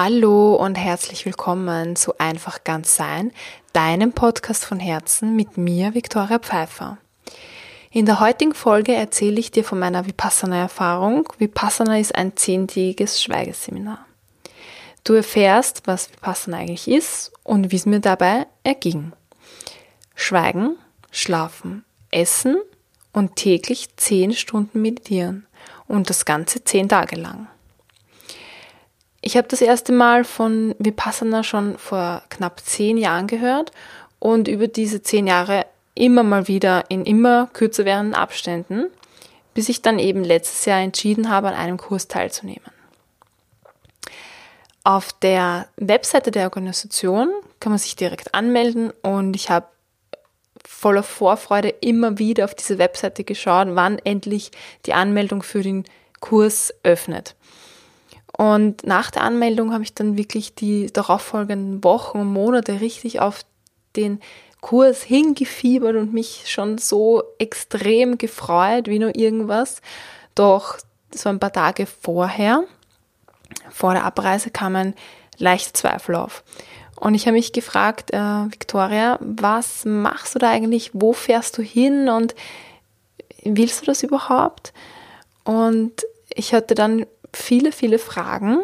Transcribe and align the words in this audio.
Hallo 0.00 0.54
und 0.54 0.76
herzlich 0.76 1.26
willkommen 1.26 1.96
zu 1.96 2.16
Einfach 2.18 2.62
ganz 2.62 2.94
sein, 2.94 3.32
deinem 3.72 4.12
Podcast 4.12 4.64
von 4.64 4.78
Herzen 4.78 5.34
mit 5.34 5.58
mir, 5.58 5.92
Viktoria 5.92 6.38
Pfeiffer. 6.38 6.98
In 7.90 8.06
der 8.06 8.20
heutigen 8.20 8.54
Folge 8.54 8.94
erzähle 8.94 9.40
ich 9.40 9.50
dir 9.50 9.64
von 9.64 9.80
meiner 9.80 10.06
Vipassana-Erfahrung. 10.06 11.28
Vipassana 11.38 11.98
ist 11.98 12.14
ein 12.14 12.36
zehntägiges 12.36 13.20
Schweigeseminar. 13.20 14.06
Du 15.02 15.14
erfährst, 15.14 15.82
was 15.86 16.12
Vipassana 16.12 16.58
eigentlich 16.58 16.86
ist 16.86 17.32
und 17.42 17.72
wie 17.72 17.76
es 17.76 17.84
mir 17.84 17.98
dabei 17.98 18.46
erging. 18.62 19.10
Schweigen, 20.14 20.76
schlafen, 21.10 21.84
essen 22.12 22.56
und 23.12 23.34
täglich 23.34 23.88
zehn 23.96 24.32
Stunden 24.32 24.80
meditieren 24.80 25.48
und 25.88 26.08
das 26.08 26.24
Ganze 26.24 26.62
zehn 26.62 26.88
Tage 26.88 27.16
lang. 27.16 27.48
Ich 29.20 29.36
habe 29.36 29.48
das 29.48 29.60
erste 29.60 29.92
Mal 29.92 30.24
von 30.24 30.74
Vipassana 30.78 31.42
schon 31.42 31.76
vor 31.76 32.22
knapp 32.28 32.60
zehn 32.60 32.96
Jahren 32.96 33.26
gehört 33.26 33.72
und 34.18 34.48
über 34.48 34.68
diese 34.68 35.02
zehn 35.02 35.26
Jahre 35.26 35.66
immer 35.94 36.22
mal 36.22 36.46
wieder 36.46 36.84
in 36.88 37.04
immer 37.04 37.48
kürzer 37.52 37.84
werdenden 37.84 38.14
Abständen, 38.14 38.86
bis 39.54 39.68
ich 39.68 39.82
dann 39.82 39.98
eben 39.98 40.22
letztes 40.22 40.64
Jahr 40.64 40.80
entschieden 40.80 41.28
habe, 41.28 41.48
an 41.48 41.54
einem 41.54 41.78
Kurs 41.78 42.06
teilzunehmen. 42.06 42.70
Auf 44.84 45.12
der 45.12 45.68
Webseite 45.76 46.30
der 46.30 46.44
Organisation 46.44 47.30
kann 47.58 47.72
man 47.72 47.78
sich 47.78 47.96
direkt 47.96 48.34
anmelden 48.34 48.92
und 49.02 49.34
ich 49.34 49.50
habe 49.50 49.66
voller 50.64 51.02
Vorfreude 51.02 51.68
immer 51.68 52.18
wieder 52.18 52.44
auf 52.44 52.54
diese 52.54 52.78
Webseite 52.78 53.24
geschaut, 53.24 53.68
wann 53.72 53.98
endlich 53.98 54.52
die 54.86 54.94
Anmeldung 54.94 55.42
für 55.42 55.62
den 55.62 55.84
Kurs 56.20 56.72
öffnet. 56.84 57.34
Und 58.38 58.86
nach 58.86 59.10
der 59.10 59.22
Anmeldung 59.22 59.72
habe 59.72 59.82
ich 59.82 59.94
dann 59.94 60.16
wirklich 60.16 60.54
die 60.54 60.92
darauffolgenden 60.92 61.82
Wochen 61.82 62.20
und 62.20 62.32
Monate 62.32 62.80
richtig 62.80 63.18
auf 63.18 63.40
den 63.96 64.20
Kurs 64.60 65.02
hingefiebert 65.02 65.96
und 65.96 66.14
mich 66.14 66.44
schon 66.46 66.78
so 66.78 67.24
extrem 67.38 68.16
gefreut 68.16 68.86
wie 68.86 69.00
nur 69.00 69.16
irgendwas. 69.16 69.82
Doch 70.36 70.78
so 71.12 71.28
ein 71.28 71.40
paar 71.40 71.52
Tage 71.52 71.86
vorher, 71.86 72.62
vor 73.70 73.94
der 73.94 74.04
Abreise, 74.04 74.50
kam 74.50 74.76
ein 74.76 74.94
leichter 75.38 75.74
Zweifel 75.74 76.14
auf. 76.14 76.44
Und 76.94 77.16
ich 77.16 77.26
habe 77.26 77.36
mich 77.36 77.52
gefragt, 77.52 78.12
äh, 78.12 78.18
Victoria, 78.18 79.18
was 79.20 79.84
machst 79.84 80.36
du 80.36 80.38
da 80.38 80.50
eigentlich? 80.50 80.92
Wo 80.92 81.12
fährst 81.12 81.58
du 81.58 81.62
hin? 81.62 82.08
Und 82.08 82.36
willst 83.42 83.82
du 83.82 83.86
das 83.86 84.04
überhaupt? 84.04 84.72
Und 85.42 86.06
ich 86.34 86.54
hatte 86.54 86.76
dann 86.76 87.04
viele, 87.32 87.72
viele 87.72 87.98
Fragen 87.98 88.60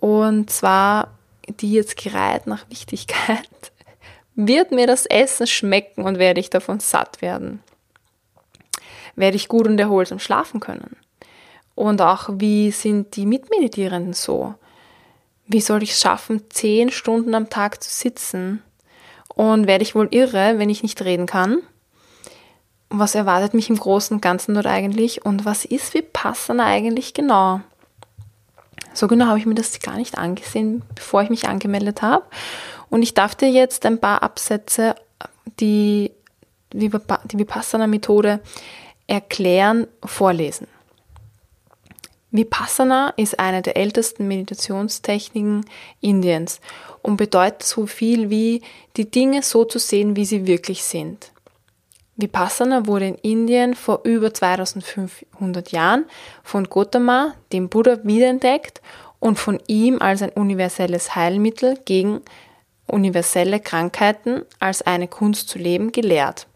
und 0.00 0.50
zwar 0.50 1.08
die 1.48 1.72
jetzt 1.72 1.96
gereiht 1.96 2.46
nach 2.46 2.68
Wichtigkeit. 2.70 3.48
Wird 4.34 4.72
mir 4.72 4.86
das 4.86 5.06
Essen 5.06 5.46
schmecken 5.46 6.04
und 6.04 6.18
werde 6.18 6.40
ich 6.40 6.50
davon 6.50 6.80
satt 6.80 7.20
werden? 7.20 7.62
Werde 9.14 9.36
ich 9.36 9.48
gut 9.48 9.66
und 9.66 9.78
erholsam 9.78 10.18
schlafen 10.18 10.60
können? 10.60 10.96
Und 11.74 12.00
auch, 12.00 12.28
wie 12.32 12.70
sind 12.70 13.16
die 13.16 13.26
Mitmeditierenden 13.26 14.14
so? 14.14 14.54
Wie 15.46 15.60
soll 15.60 15.82
ich 15.82 15.92
es 15.92 16.00
schaffen, 16.00 16.44
zehn 16.50 16.90
Stunden 16.90 17.34
am 17.34 17.50
Tag 17.50 17.82
zu 17.82 17.90
sitzen? 17.90 18.62
Und 19.28 19.66
werde 19.66 19.82
ich 19.82 19.94
wohl 19.94 20.08
irre, 20.10 20.58
wenn 20.58 20.70
ich 20.70 20.82
nicht 20.82 21.02
reden 21.02 21.26
kann? 21.26 21.58
Was 22.88 23.14
erwartet 23.14 23.54
mich 23.54 23.70
im 23.70 23.78
Großen 23.78 24.16
und 24.16 24.20
Ganzen 24.20 24.54
dort 24.54 24.66
eigentlich? 24.66 25.24
Und 25.24 25.44
was 25.44 25.64
ist 25.64 25.94
Vipassana 25.94 26.64
eigentlich 26.64 27.14
genau? 27.14 27.60
So 28.94 29.08
genau 29.08 29.26
habe 29.26 29.38
ich 29.38 29.46
mir 29.46 29.54
das 29.54 29.78
gar 29.80 29.96
nicht 29.96 30.18
angesehen, 30.18 30.82
bevor 30.94 31.22
ich 31.22 31.30
mich 31.30 31.48
angemeldet 31.48 32.02
habe. 32.02 32.24
Und 32.90 33.02
ich 33.02 33.14
darf 33.14 33.34
dir 33.34 33.50
jetzt 33.50 33.86
ein 33.86 33.98
paar 33.98 34.22
Absätze, 34.22 34.94
die 35.60 36.12
die 36.72 36.92
Vipassana-Methode 36.92 38.40
erklären, 39.06 39.86
vorlesen. 40.04 40.66
Vipassana 42.30 43.10
ist 43.16 43.38
eine 43.38 43.60
der 43.60 43.76
ältesten 43.76 44.26
Meditationstechniken 44.26 45.66
Indiens 46.00 46.60
und 47.02 47.18
bedeutet 47.18 47.62
so 47.62 47.86
viel 47.86 48.30
wie 48.30 48.62
die 48.96 49.10
Dinge 49.10 49.42
so 49.42 49.66
zu 49.66 49.78
sehen, 49.78 50.16
wie 50.16 50.24
sie 50.24 50.46
wirklich 50.46 50.82
sind. 50.82 51.31
Vipassana 52.22 52.86
wurde 52.86 53.08
in 53.08 53.14
Indien 53.16 53.74
vor 53.74 54.00
über 54.04 54.32
2500 54.32 55.72
Jahren 55.72 56.06
von 56.42 56.70
Gautama, 56.70 57.34
dem 57.52 57.68
Buddha, 57.68 57.98
wiederentdeckt 58.04 58.80
und 59.20 59.38
von 59.38 59.60
ihm 59.66 60.00
als 60.00 60.22
ein 60.22 60.30
universelles 60.30 61.14
Heilmittel 61.14 61.78
gegen 61.84 62.22
universelle 62.86 63.60
Krankheiten 63.60 64.42
als 64.58 64.82
eine 64.82 65.08
Kunst 65.08 65.48
zu 65.48 65.58
leben 65.58 65.92
gelehrt. 65.92 66.46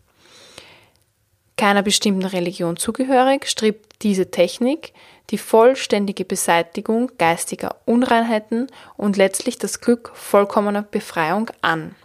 Keiner 1.56 1.82
bestimmten 1.82 2.24
Religion 2.24 2.76
zugehörig, 2.76 3.48
strebt 3.48 4.02
diese 4.02 4.30
Technik 4.30 4.92
die 5.30 5.38
vollständige 5.38 6.24
Beseitigung 6.24 7.10
geistiger 7.18 7.76
Unreinheiten 7.84 8.68
und 8.96 9.16
letztlich 9.16 9.58
das 9.58 9.80
Glück 9.80 10.12
vollkommener 10.14 10.82
Befreiung 10.82 11.50
an. 11.62 11.96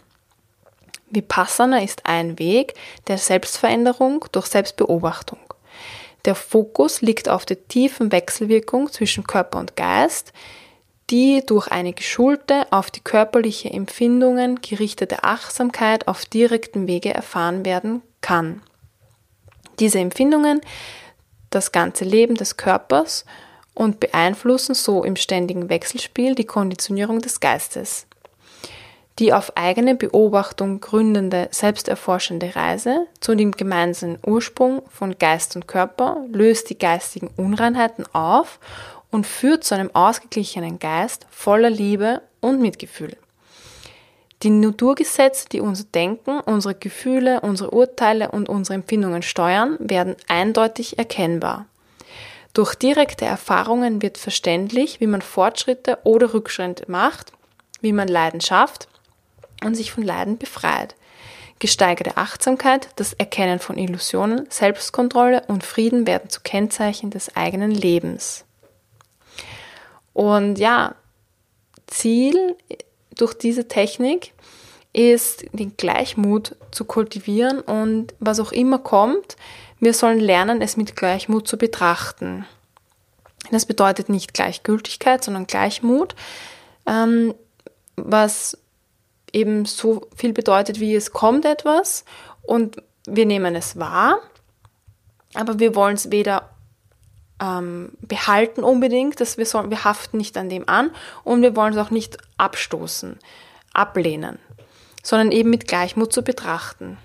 Vipassana 1.12 1.82
ist 1.82 2.06
ein 2.06 2.38
Weg 2.38 2.74
der 3.06 3.18
Selbstveränderung 3.18 4.24
durch 4.32 4.46
Selbstbeobachtung. 4.46 5.38
Der 6.24 6.34
Fokus 6.34 7.02
liegt 7.02 7.28
auf 7.28 7.44
der 7.44 7.68
tiefen 7.68 8.12
Wechselwirkung 8.12 8.90
zwischen 8.90 9.24
Körper 9.24 9.58
und 9.58 9.76
Geist, 9.76 10.32
die 11.10 11.44
durch 11.44 11.68
eine 11.68 11.92
geschulte, 11.92 12.66
auf 12.72 12.90
die 12.90 13.00
körperliche 13.00 13.70
Empfindungen 13.70 14.60
gerichtete 14.62 15.24
Achtsamkeit 15.24 16.08
auf 16.08 16.24
direktem 16.24 16.86
Wege 16.86 17.12
erfahren 17.12 17.64
werden 17.64 18.02
kann. 18.20 18.62
Diese 19.78 19.98
Empfindungen, 19.98 20.60
das 21.50 21.72
ganze 21.72 22.04
Leben 22.04 22.36
des 22.36 22.56
Körpers 22.56 23.26
und 23.74 24.00
beeinflussen 24.00 24.74
so 24.74 25.02
im 25.04 25.16
ständigen 25.16 25.68
Wechselspiel 25.68 26.34
die 26.34 26.46
Konditionierung 26.46 27.20
des 27.20 27.40
Geistes. 27.40 28.06
Die 29.18 29.32
auf 29.32 29.56
eigene 29.56 29.94
Beobachtung 29.94 30.80
gründende, 30.80 31.48
selbsterforschende 31.50 32.56
Reise 32.56 33.06
zu 33.20 33.34
dem 33.34 33.52
gemeinsamen 33.52 34.18
Ursprung 34.24 34.82
von 34.90 35.18
Geist 35.18 35.54
und 35.54 35.68
Körper 35.68 36.24
löst 36.30 36.70
die 36.70 36.78
geistigen 36.78 37.30
Unreinheiten 37.36 38.06
auf 38.14 38.58
und 39.10 39.26
führt 39.26 39.64
zu 39.64 39.74
einem 39.74 39.90
ausgeglichenen 39.94 40.78
Geist 40.78 41.26
voller 41.30 41.68
Liebe 41.68 42.22
und 42.40 42.60
Mitgefühl. 42.60 43.16
Die 44.42 44.50
Naturgesetze, 44.50 45.46
die 45.50 45.60
unser 45.60 45.84
Denken, 45.84 46.40
unsere 46.40 46.74
Gefühle, 46.74 47.42
unsere 47.42 47.70
Urteile 47.70 48.30
und 48.30 48.48
unsere 48.48 48.74
Empfindungen 48.74 49.22
steuern, 49.22 49.76
werden 49.78 50.16
eindeutig 50.26 50.98
erkennbar. 50.98 51.66
Durch 52.54 52.74
direkte 52.74 53.24
Erfahrungen 53.24 54.02
wird 54.02 54.18
verständlich, 54.18 55.00
wie 55.00 55.06
man 55.06 55.22
Fortschritte 55.22 55.98
oder 56.04 56.34
Rückschritte 56.34 56.90
macht, 56.90 57.32
wie 57.82 57.92
man 57.92 58.08
Leiden 58.08 58.40
schafft 58.40 58.88
und 59.64 59.74
sich 59.74 59.92
von 59.92 60.02
Leiden 60.02 60.38
befreit. 60.38 60.94
Gesteigerte 61.58 62.16
Achtsamkeit, 62.16 62.88
das 62.96 63.12
Erkennen 63.12 63.58
von 63.58 63.78
Illusionen, 63.78 64.46
Selbstkontrolle 64.50 65.44
und 65.46 65.64
Frieden 65.64 66.06
werden 66.06 66.28
zu 66.28 66.40
Kennzeichen 66.40 67.10
des 67.10 67.36
eigenen 67.36 67.70
Lebens. 67.70 68.44
Und 70.12 70.58
ja, 70.58 70.94
Ziel 71.86 72.56
durch 73.16 73.34
diese 73.34 73.68
Technik 73.68 74.32
ist, 74.92 75.44
den 75.52 75.76
Gleichmut 75.76 76.56
zu 76.70 76.84
kultivieren 76.84 77.60
und 77.60 78.14
was 78.18 78.40
auch 78.40 78.52
immer 78.52 78.78
kommt, 78.78 79.36
wir 79.80 79.94
sollen 79.94 80.20
lernen, 80.20 80.62
es 80.62 80.76
mit 80.76 80.96
Gleichmut 80.96 81.48
zu 81.48 81.56
betrachten. 81.56 82.46
Das 83.50 83.66
bedeutet 83.66 84.08
nicht 84.08 84.34
Gleichgültigkeit, 84.34 85.24
sondern 85.24 85.46
Gleichmut, 85.46 86.14
ähm, 86.86 87.34
was 87.96 88.58
eben 89.32 89.64
so 89.64 90.06
viel 90.16 90.32
bedeutet, 90.32 90.80
wie 90.80 90.94
es 90.94 91.12
kommt 91.12 91.44
etwas 91.44 92.04
und 92.42 92.82
wir 93.06 93.26
nehmen 93.26 93.54
es 93.54 93.78
wahr, 93.78 94.18
aber 95.34 95.58
wir 95.58 95.74
wollen 95.74 95.94
es 95.94 96.10
weder 96.10 96.50
ähm, 97.40 97.92
behalten 98.00 98.62
unbedingt, 98.62 99.20
dass 99.20 99.38
wir, 99.38 99.46
sollen, 99.46 99.70
wir 99.70 99.84
haften 99.84 100.18
nicht 100.18 100.36
an 100.36 100.48
dem 100.48 100.68
an 100.68 100.90
und 101.24 101.42
wir 101.42 101.56
wollen 101.56 101.72
es 101.72 101.78
auch 101.78 101.90
nicht 101.90 102.18
abstoßen, 102.36 103.18
ablehnen, 103.72 104.38
sondern 105.02 105.32
eben 105.32 105.50
mit 105.50 105.66
Gleichmut 105.66 106.12
zu 106.12 106.22
betrachten. 106.22 106.98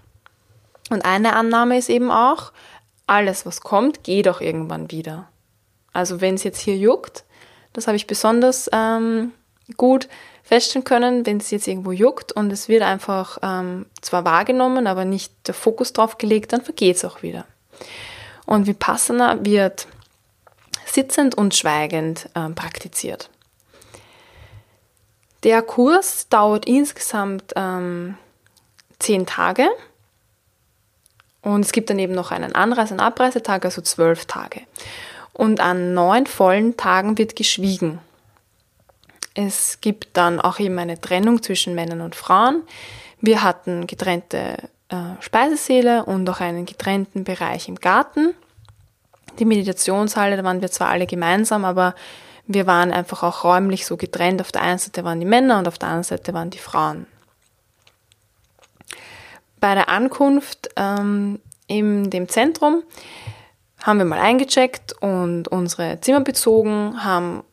Und 0.90 1.06
eine 1.06 1.36
Annahme 1.36 1.78
ist 1.78 1.90
eben 1.90 2.12
auch, 2.12 2.52
alles, 3.08 3.46
was 3.46 3.62
kommt, 3.62 4.04
geht 4.04 4.28
auch 4.28 4.42
irgendwann 4.42 4.92
wieder. 4.92 5.30
Also 5.94 6.22
wenn 6.22 6.36
es 6.36 6.44
jetzt 6.44 6.60
hier 6.60 6.78
juckt, 6.78 7.24
das 7.74 7.88
habe 7.88 7.96
ich 7.96 8.06
besonders 8.06 8.70
ähm, 8.74 9.32
gut 9.78 10.08
feststellen 10.48 10.86
können, 10.86 11.26
wenn 11.26 11.38
es 11.38 11.52
jetzt 11.52 11.68
irgendwo 11.68 11.92
juckt 11.92 12.32
und 12.32 12.52
es 12.54 12.70
wird 12.70 12.82
einfach 12.82 13.38
ähm, 13.44 13.86
zwar 14.02 14.24
wahrgenommen, 14.24 14.88
aber 14.88 15.04
nicht 15.04 15.34
der 15.46 15.54
Fokus 15.54 15.92
drauf 15.92 16.18
gelegt, 16.18 16.54
dann 16.54 16.62
vergeht 16.62 16.96
es 16.96 17.04
auch 17.04 17.22
wieder. 17.22 17.46
Und 18.46 18.66
Vipassana 18.66 19.44
wird 19.46 19.88
sitzend 20.86 21.36
und 21.36 21.54
schweigend 21.54 22.30
äh, 22.34 22.50
praktiziert. 22.50 23.30
Der 25.44 25.62
Kurs 25.62 26.30
dauert 26.30 26.66
insgesamt 26.66 27.52
ähm, 27.58 28.18
zehn 29.00 29.26
Tage 29.26 29.68
und 31.42 31.66
es 31.66 31.74
gibt 31.74 31.90
dann 31.90 32.00
eben 32.00 32.14
noch 32.14 32.32
einen 32.32 32.56
Anreise- 32.56 32.94
und 32.94 33.02
Abreisetag, 33.02 33.66
also 33.66 33.82
zwölf 33.82 34.26
Tage. 34.26 34.62
Und 35.34 35.60
an 35.60 35.94
neun 35.94 36.26
vollen 36.26 36.78
Tagen 36.78 37.18
wird 37.18 37.36
geschwiegen. 37.36 38.00
Es 39.38 39.82
gibt 39.82 40.18
dann 40.18 40.42
auch 40.42 40.58
eben 40.58 40.80
eine 40.80 41.00
Trennung 41.00 41.44
zwischen 41.44 41.76
Männern 41.76 42.02
und 42.02 42.16
Frauen. 42.16 42.64
Wir 43.22 43.44
hatten 43.44 43.86
getrennte 43.86 44.58
äh, 44.90 44.96
Speisesäle 45.20 46.06
und 46.06 46.28
auch 46.28 46.40
einen 46.40 46.66
getrennten 46.66 47.24
Bereich 47.24 47.68
im 47.68 47.76
Garten. 47.76 48.34
Die 49.38 49.46
Meditationshalle, 49.46 50.38
da 50.38 50.44
waren 50.44 50.62
wir 50.62 50.72
zwar 50.72 50.90
alle 50.90 51.06
gemeinsam, 51.06 51.66
aber 51.66 51.94
wir 52.48 52.66
waren 52.66 52.92
einfach 52.92 53.22
auch 53.22 53.44
räumlich 53.44 53.86
so 53.86 53.96
getrennt. 53.96 54.42
Auf 54.42 54.52
der 54.52 54.64
einen 54.64 54.80
Seite 54.80 55.04
waren 55.04 55.20
die 55.20 55.28
Männer 55.28 55.60
und 55.60 55.68
auf 55.68 55.78
der 55.78 55.90
anderen 55.90 56.04
Seite 56.04 56.34
waren 56.34 56.50
die 56.50 56.58
Frauen. 56.58 57.06
Bei 59.60 59.76
der 59.76 59.88
Ankunft 59.88 60.72
ähm, 60.78 61.40
in 61.68 62.10
dem 62.10 62.28
Zentrum 62.28 62.82
haben 63.84 64.00
wir 64.00 64.06
mal 64.06 64.20
eingecheckt 64.20 64.94
und 65.00 65.48
unsere 65.48 66.02
Zimmer 66.02 66.22
bezogen, 66.22 67.04
haben 67.04 67.44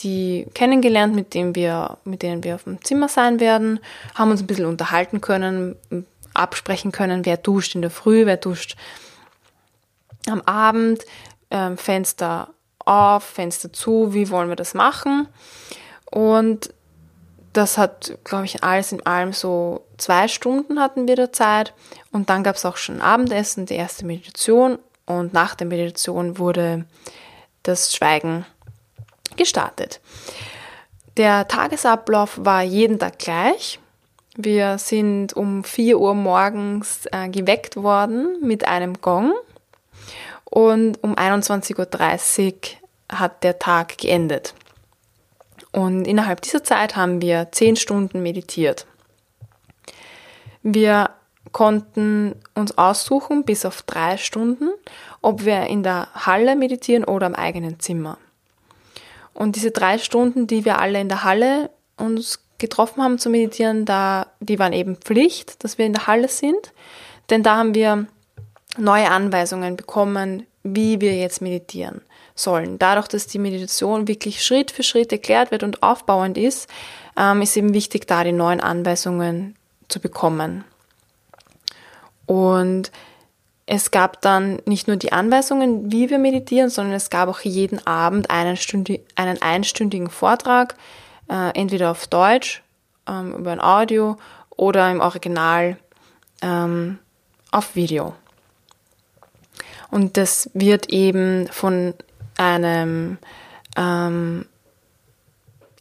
die 0.00 0.46
kennengelernt, 0.54 1.14
mit 1.14 1.34
denen 1.34 1.54
wir, 1.54 1.98
mit 2.04 2.22
denen 2.22 2.44
wir 2.44 2.56
auf 2.56 2.64
dem 2.64 2.82
Zimmer 2.84 3.08
sein 3.08 3.40
werden, 3.40 3.80
haben 4.14 4.30
uns 4.30 4.42
ein 4.42 4.46
bisschen 4.46 4.66
unterhalten 4.66 5.20
können, 5.20 5.76
absprechen 6.34 6.92
können, 6.92 7.24
wer 7.24 7.36
duscht 7.36 7.74
in 7.74 7.82
der 7.82 7.90
Früh, 7.90 8.26
wer 8.26 8.36
duscht 8.36 8.76
am 10.28 10.42
Abend, 10.42 11.04
äh, 11.50 11.76
Fenster 11.76 12.50
auf, 12.78 13.24
Fenster 13.24 13.72
zu, 13.72 14.12
wie 14.12 14.30
wollen 14.30 14.48
wir 14.48 14.56
das 14.56 14.74
machen. 14.74 15.28
Und 16.10 16.72
das 17.52 17.78
hat, 17.78 18.18
glaube 18.24 18.44
ich, 18.44 18.62
alles 18.62 18.92
in 18.92 19.04
allem 19.06 19.32
so 19.32 19.86
zwei 19.96 20.28
Stunden 20.28 20.78
hatten 20.78 21.08
wir 21.08 21.16
da 21.16 21.32
Zeit. 21.32 21.72
Und 22.12 22.28
dann 22.28 22.42
gab 22.42 22.56
es 22.56 22.66
auch 22.66 22.76
schon 22.76 23.00
Abendessen, 23.00 23.66
die 23.66 23.74
erste 23.74 24.04
Meditation. 24.04 24.78
Und 25.06 25.32
nach 25.32 25.54
der 25.54 25.66
Meditation 25.66 26.38
wurde 26.38 26.84
das 27.62 27.94
Schweigen 27.94 28.44
gestartet. 29.36 30.00
Der 31.16 31.48
Tagesablauf 31.48 32.38
war 32.44 32.62
jeden 32.62 32.98
Tag 32.98 33.18
gleich. 33.18 33.80
Wir 34.36 34.76
sind 34.76 35.32
um 35.32 35.64
4 35.64 35.98
Uhr 35.98 36.14
morgens 36.14 37.06
äh, 37.10 37.28
geweckt 37.28 37.76
worden 37.76 38.36
mit 38.42 38.68
einem 38.68 39.00
Gong 39.00 39.32
und 40.44 41.02
um 41.02 41.14
21.30 41.14 42.52
Uhr 42.52 43.18
hat 43.18 43.42
der 43.44 43.58
Tag 43.58 43.96
geendet. 43.96 44.54
Und 45.72 46.06
innerhalb 46.06 46.42
dieser 46.42 46.62
Zeit 46.64 46.96
haben 46.96 47.22
wir 47.22 47.48
10 47.50 47.76
Stunden 47.76 48.22
meditiert. 48.22 48.86
Wir 50.62 51.10
konnten 51.52 52.34
uns 52.54 52.76
aussuchen, 52.76 53.44
bis 53.44 53.64
auf 53.64 53.82
drei 53.82 54.16
Stunden, 54.16 54.68
ob 55.22 55.44
wir 55.44 55.62
in 55.66 55.82
der 55.82 56.08
Halle 56.14 56.56
meditieren 56.56 57.04
oder 57.04 57.26
im 57.26 57.34
eigenen 57.34 57.80
Zimmer. 57.80 58.18
Und 59.36 59.54
diese 59.54 59.70
drei 59.70 59.98
Stunden, 59.98 60.46
die 60.46 60.64
wir 60.64 60.78
alle 60.78 60.98
in 60.98 61.08
der 61.08 61.22
Halle 61.22 61.68
uns 61.98 62.40
getroffen 62.56 63.02
haben 63.02 63.18
zu 63.18 63.28
meditieren, 63.28 63.84
da, 63.84 64.28
die 64.40 64.58
waren 64.58 64.72
eben 64.72 64.96
Pflicht, 64.96 65.62
dass 65.62 65.76
wir 65.76 65.84
in 65.84 65.92
der 65.92 66.06
Halle 66.06 66.28
sind. 66.28 66.72
Denn 67.28 67.42
da 67.42 67.56
haben 67.56 67.74
wir 67.74 68.06
neue 68.78 69.10
Anweisungen 69.10 69.76
bekommen, 69.76 70.46
wie 70.62 71.02
wir 71.02 71.14
jetzt 71.14 71.42
meditieren 71.42 72.00
sollen. 72.34 72.78
Dadurch, 72.78 73.08
dass 73.08 73.26
die 73.26 73.38
Meditation 73.38 74.08
wirklich 74.08 74.42
Schritt 74.42 74.70
für 74.70 74.82
Schritt 74.82 75.12
erklärt 75.12 75.50
wird 75.50 75.62
und 75.62 75.82
aufbauend 75.82 76.38
ist, 76.38 76.68
ähm, 77.18 77.42
ist 77.42 77.56
eben 77.58 77.74
wichtig, 77.74 78.06
da 78.06 78.24
die 78.24 78.32
neuen 78.32 78.60
Anweisungen 78.60 79.54
zu 79.88 80.00
bekommen. 80.00 80.64
Und 82.24 82.90
es 83.66 83.90
gab 83.90 84.22
dann 84.22 84.60
nicht 84.64 84.86
nur 84.86 84.96
die 84.96 85.12
Anweisungen, 85.12 85.90
wie 85.90 86.08
wir 86.08 86.18
meditieren, 86.18 86.70
sondern 86.70 86.94
es 86.94 87.10
gab 87.10 87.28
auch 87.28 87.40
jeden 87.40 87.84
Abend 87.84 88.30
einen, 88.30 88.56
Stündi 88.56 89.04
einen 89.16 89.42
einstündigen 89.42 90.08
Vortrag, 90.08 90.76
äh, 91.28 91.50
entweder 91.58 91.90
auf 91.90 92.06
Deutsch, 92.06 92.62
ähm, 93.08 93.34
über 93.34 93.50
ein 93.50 93.60
Audio 93.60 94.16
oder 94.50 94.90
im 94.90 95.00
Original 95.00 95.76
ähm, 96.42 97.00
auf 97.50 97.74
Video. 97.74 98.14
Und 99.90 100.16
das 100.16 100.48
wird 100.54 100.90
eben 100.90 101.48
von 101.48 101.94
einem 102.36 103.18
ähm, 103.76 104.46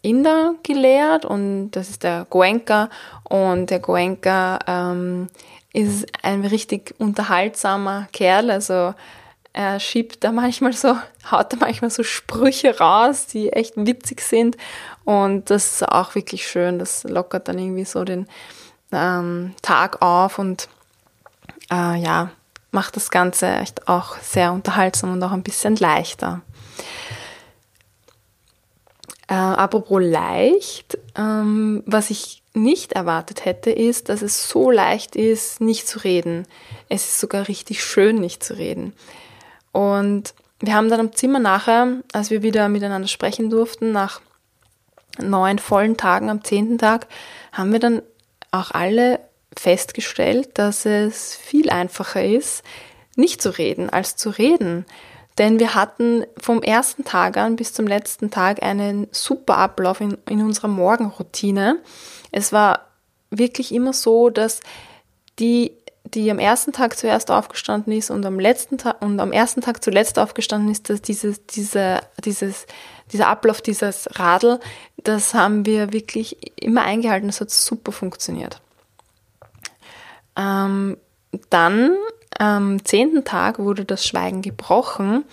Inder 0.01 0.55
gelehrt 0.63 1.25
und 1.25 1.71
das 1.71 1.89
ist 1.89 2.03
der 2.03 2.27
Goenka 2.29 2.89
und 3.23 3.69
der 3.71 3.79
Goenka 3.79 4.59
ähm, 4.67 5.27
ist 5.75 6.05
ein 6.23 6.45
richtig 6.45 6.95
unterhaltsamer 6.99 8.07
Kerl. 8.13 8.49
Also 8.49 8.95
er 9.51 9.79
schiebt 9.79 10.23
da 10.23 10.31
manchmal 10.31 10.73
so, 10.73 10.95
haut 11.29 11.51
da 11.51 11.57
manchmal 11.59 11.89
so 11.89 12.03
Sprüche 12.03 12.77
raus, 12.77 13.27
die 13.27 13.51
echt 13.51 13.73
witzig 13.75 14.21
sind. 14.21 14.55
Und 15.03 15.49
das 15.49 15.73
ist 15.73 15.89
auch 15.89 16.15
wirklich 16.15 16.47
schön. 16.47 16.79
Das 16.79 17.03
lockert 17.03 17.49
dann 17.49 17.59
irgendwie 17.59 17.83
so 17.83 18.05
den 18.05 18.27
ähm, 18.93 19.53
Tag 19.61 20.01
auf 20.01 20.39
und 20.39 20.69
äh, 21.71 21.99
ja, 21.99 22.29
macht 22.71 22.95
das 22.95 23.11
Ganze 23.11 23.47
echt 23.47 23.89
auch 23.89 24.17
sehr 24.19 24.53
unterhaltsam 24.53 25.11
und 25.11 25.23
auch 25.23 25.31
ein 25.31 25.43
bisschen 25.43 25.75
leichter. 25.75 26.41
Äh, 29.27 29.33
apropos 29.33 30.01
leicht, 30.01 30.97
ähm, 31.17 31.83
was 31.85 32.11
ich 32.11 32.43
nicht 32.55 32.93
erwartet 32.93 33.45
hätte, 33.45 33.71
ist, 33.71 34.09
dass 34.09 34.21
es 34.21 34.49
so 34.49 34.71
leicht 34.71 35.15
ist, 35.15 35.61
nicht 35.61 35.87
zu 35.87 35.99
reden. 35.99 36.47
Es 36.89 37.05
ist 37.05 37.19
sogar 37.19 37.47
richtig 37.47 37.83
schön, 37.83 38.19
nicht 38.19 38.43
zu 38.43 38.57
reden. 38.57 38.93
Und 39.71 40.33
wir 40.59 40.73
haben 40.73 40.89
dann 40.89 40.99
am 40.99 41.13
Zimmer 41.13 41.39
nachher, 41.39 42.01
als 42.13 42.29
wir 42.29 42.41
wieder 42.41 42.69
miteinander 42.69 43.07
sprechen 43.07 43.49
durften, 43.49 43.91
nach 43.91 44.21
neun 45.19 45.59
vollen 45.59 45.97
Tagen 45.97 46.29
am 46.29 46.43
zehnten 46.43 46.77
Tag, 46.77 47.07
haben 47.51 47.71
wir 47.71 47.79
dann 47.79 48.01
auch 48.51 48.71
alle 48.71 49.19
festgestellt, 49.57 50.49
dass 50.55 50.85
es 50.85 51.35
viel 51.35 51.69
einfacher 51.69 52.23
ist, 52.23 52.63
nicht 53.15 53.41
zu 53.41 53.49
reden, 53.57 53.89
als 53.89 54.15
zu 54.15 54.29
reden. 54.29 54.85
Denn 55.37 55.59
wir 55.59 55.75
hatten 55.75 56.25
vom 56.37 56.61
ersten 56.61 57.03
Tag 57.03 57.37
an 57.37 57.57
bis 57.57 57.73
zum 57.73 57.87
letzten 57.87 58.31
Tag 58.31 58.63
einen 58.63 59.07
super 59.11 59.57
Ablauf 59.57 59.99
in, 59.99 60.17
in 60.29 60.41
unserer 60.41 60.69
Morgenroutine. 60.69 61.79
Es 62.31 62.53
war 62.53 62.87
wirklich 63.31 63.73
immer 63.73 63.91
so, 63.91 64.29
dass 64.29 64.61
die, 65.39 65.73
die 66.05 66.31
am 66.31 66.39
ersten 66.39 66.71
Tag 66.71 66.97
zuerst 66.97 67.31
aufgestanden 67.31 67.91
ist 67.91 68.11
und 68.11 68.25
am 68.25 68.39
letzten 68.39 68.77
Tag 68.77 69.01
und 69.01 69.19
am 69.19 69.33
ersten 69.33 69.59
Tag 69.59 69.83
zuletzt 69.83 70.19
aufgestanden 70.19 70.71
ist, 70.71 70.89
dass 70.89 71.01
dieses, 71.01 71.45
diese, 71.47 71.99
dieses, 72.23 72.65
dieser 73.11 73.27
Ablauf, 73.27 73.61
dieses 73.61 74.07
Radl, 74.17 74.61
das 74.97 75.33
haben 75.33 75.65
wir 75.65 75.91
wirklich 75.91 76.37
immer 76.61 76.83
eingehalten. 76.83 77.27
Das 77.27 77.41
hat 77.41 77.51
super 77.51 77.91
funktioniert. 77.91 78.61
Ähm, 80.37 80.97
dann 81.49 81.91
am 82.37 82.83
zehnten 82.83 83.23
Tag 83.23 83.59
wurde 83.59 83.85
das 83.85 84.05
Schweigen 84.05 84.41
gebrochen. 84.41 85.23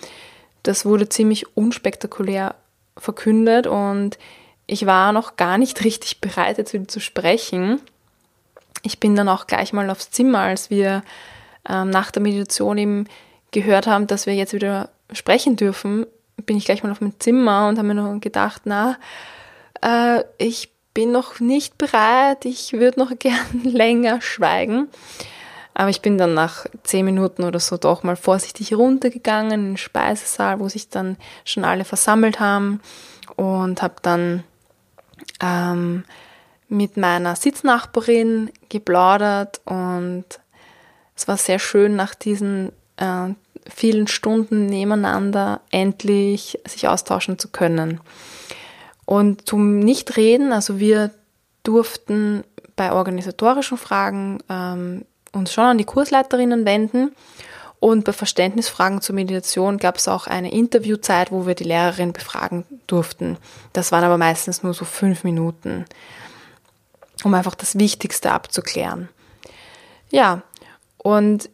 Das 0.63 0.85
wurde 0.85 1.09
ziemlich 1.09 1.55
unspektakulär 1.55 2.55
verkündet 2.97 3.67
und 3.67 4.17
ich 4.65 4.85
war 4.85 5.11
noch 5.11 5.35
gar 5.35 5.57
nicht 5.57 5.83
richtig 5.83 6.21
bereit, 6.21 6.57
jetzt 6.57 6.73
wieder 6.73 6.87
zu 6.87 6.99
sprechen. 6.99 7.81
Ich 8.81 8.99
bin 8.99 9.15
dann 9.15 9.29
auch 9.29 9.47
gleich 9.47 9.73
mal 9.73 9.89
aufs 9.89 10.11
Zimmer, 10.11 10.39
als 10.39 10.69
wir 10.69 11.03
ähm, 11.67 11.89
nach 11.89 12.11
der 12.11 12.21
Meditation 12.21 12.77
eben 12.77 13.07
gehört 13.51 13.87
haben, 13.87 14.07
dass 14.07 14.25
wir 14.25 14.33
jetzt 14.33 14.53
wieder 14.53 14.89
sprechen 15.11 15.55
dürfen, 15.55 16.05
bin 16.45 16.57
ich 16.57 16.65
gleich 16.65 16.83
mal 16.83 16.91
auf 16.91 17.01
mein 17.01 17.13
Zimmer 17.19 17.67
und 17.67 17.77
habe 17.77 17.87
mir 17.87 17.93
noch 17.93 18.19
gedacht, 18.19 18.63
na, 18.65 18.97
äh, 19.81 20.23
ich 20.37 20.71
bin 20.93 21.11
noch 21.11 21.39
nicht 21.39 21.77
bereit, 21.77 22.45
ich 22.45 22.73
würde 22.73 22.99
noch 22.99 23.11
gern 23.19 23.63
länger 23.63 24.21
schweigen. 24.21 24.89
Aber 25.73 25.89
ich 25.89 26.01
bin 26.01 26.17
dann 26.17 26.33
nach 26.33 26.65
zehn 26.83 27.05
Minuten 27.05 27.43
oder 27.43 27.59
so 27.59 27.77
doch 27.77 28.03
mal 28.03 28.15
vorsichtig 28.15 28.73
runtergegangen 28.73 29.51
in 29.51 29.65
den 29.71 29.77
Speisesaal, 29.77 30.59
wo 30.59 30.69
sich 30.69 30.89
dann 30.89 31.17
schon 31.45 31.65
alle 31.65 31.85
versammelt 31.85 32.39
haben 32.39 32.79
und 33.35 33.81
habe 33.81 33.95
dann 34.01 34.43
ähm, 35.41 36.03
mit 36.67 36.97
meiner 36.97 37.35
Sitznachbarin 37.35 38.51
geplaudert 38.69 39.61
und 39.65 40.25
es 41.15 41.27
war 41.27 41.37
sehr 41.37 41.59
schön 41.59 41.95
nach 41.95 42.15
diesen 42.15 42.71
äh, 42.97 43.29
vielen 43.69 44.07
Stunden 44.07 44.65
nebeneinander 44.65 45.61
endlich 45.71 46.59
sich 46.67 46.87
austauschen 46.87 47.39
zu 47.39 47.49
können. 47.49 48.01
Und 49.05 49.47
zum 49.47 49.79
Nichtreden, 49.79 50.51
also 50.53 50.79
wir 50.79 51.11
durften 51.63 52.43
bei 52.75 52.91
organisatorischen 52.91 53.77
Fragen 53.77 54.39
ähm, 54.49 55.05
uns 55.33 55.51
schon 55.51 55.65
an 55.65 55.77
die 55.77 55.85
Kursleiterinnen 55.85 56.65
wenden 56.65 57.13
Und 57.79 58.05
bei 58.05 58.13
Verständnisfragen 58.13 59.01
zur 59.01 59.15
Meditation 59.15 59.77
gab 59.77 59.97
es 59.97 60.07
auch 60.07 60.25
eine 60.27 60.53
Interviewzeit, 60.53 61.31
wo 61.33 61.45
wir 61.45 61.53
die 61.53 61.65
Lehrerin 61.65 62.13
befragen 62.13 62.63
durften. 62.87 63.37
Das 63.73 63.91
waren 63.91 64.05
aber 64.05 64.17
meistens 64.17 64.63
nur 64.63 64.73
so 64.73 64.85
fünf 64.85 65.25
Minuten, 65.25 65.83
um 67.25 67.33
einfach 67.33 67.55
das 67.55 67.77
Wichtigste 67.77 68.31
abzuklären. 68.31 69.09
Ja, 70.11 70.43
und 70.97 71.49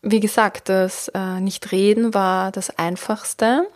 wie 0.00 0.20
gesagt, 0.20 0.70
das 0.70 1.08
äh, 1.08 1.40
Nicht-Reden 1.40 2.14
war 2.14 2.50
das 2.50 2.78
Einfachste. 2.78 3.68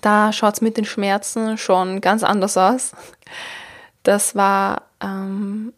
Da 0.00 0.32
schaut 0.32 0.54
es 0.54 0.60
mit 0.60 0.76
den 0.76 0.84
Schmerzen 0.84 1.58
schon 1.58 2.00
ganz 2.00 2.24
anders 2.24 2.56
aus. 2.56 2.92
Das 4.02 4.34
war 4.34 4.82
ähm, 5.00 5.72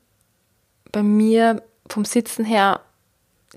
bei 0.92 1.02
mir 1.02 1.62
vom 1.88 2.04
Sitzen 2.04 2.44
her 2.44 2.80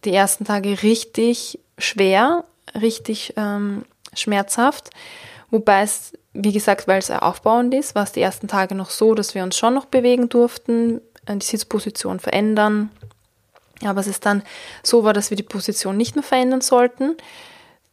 die 0.03 0.13
ersten 0.13 0.45
Tage 0.45 0.83
richtig 0.83 1.59
schwer, 1.77 2.43
richtig 2.79 3.33
ähm, 3.37 3.85
schmerzhaft. 4.13 4.89
Wobei 5.49 5.81
es, 5.81 6.13
wie 6.33 6.51
gesagt, 6.51 6.87
weil 6.87 6.99
es 6.99 7.09
aufbauend 7.09 7.73
ist, 7.73 7.95
war 7.95 8.03
es 8.03 8.11
die 8.11 8.21
ersten 8.21 8.47
Tage 8.47 8.75
noch 8.75 8.89
so, 8.89 9.15
dass 9.15 9.33
wir 9.33 9.43
uns 9.43 9.57
schon 9.57 9.73
noch 9.73 9.85
bewegen 9.85 10.29
durften, 10.29 11.01
äh, 11.25 11.35
die 11.37 11.45
Sitzposition 11.45 12.19
verändern. 12.19 12.91
Aber 13.83 14.01
es 14.01 14.07
ist 14.07 14.25
dann 14.25 14.43
so 14.83 15.03
war, 15.03 15.13
dass 15.13 15.29
wir 15.29 15.37
die 15.37 15.43
Position 15.43 15.97
nicht 15.97 16.15
mehr 16.15 16.23
verändern 16.23 16.61
sollten. 16.61 17.15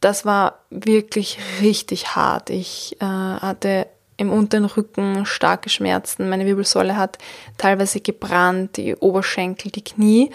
Das 0.00 0.24
war 0.24 0.60
wirklich 0.70 1.38
richtig 1.60 2.16
hart. 2.16 2.50
Ich 2.50 2.96
äh, 3.00 3.04
hatte 3.04 3.86
im 4.16 4.32
unteren 4.32 4.64
Rücken 4.64 5.26
starke 5.26 5.68
Schmerzen. 5.68 6.28
Meine 6.28 6.46
Wirbelsäule 6.46 6.96
hat 6.96 7.18
teilweise 7.58 8.00
gebrannt, 8.00 8.76
die 8.76 8.94
Oberschenkel, 8.96 9.70
die 9.70 9.84
Knie. 9.84 10.30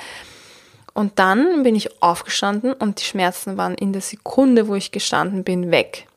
Und 0.93 1.17
dann 1.19 1.63
bin 1.63 1.75
ich 1.75 2.01
aufgestanden 2.01 2.73
und 2.73 2.99
die 2.99 3.05
Schmerzen 3.05 3.57
waren 3.57 3.75
in 3.75 3.93
der 3.93 4.01
Sekunde, 4.01 4.67
wo 4.67 4.75
ich 4.75 4.91
gestanden 4.91 5.43
bin, 5.43 5.71
weg. 5.71 6.07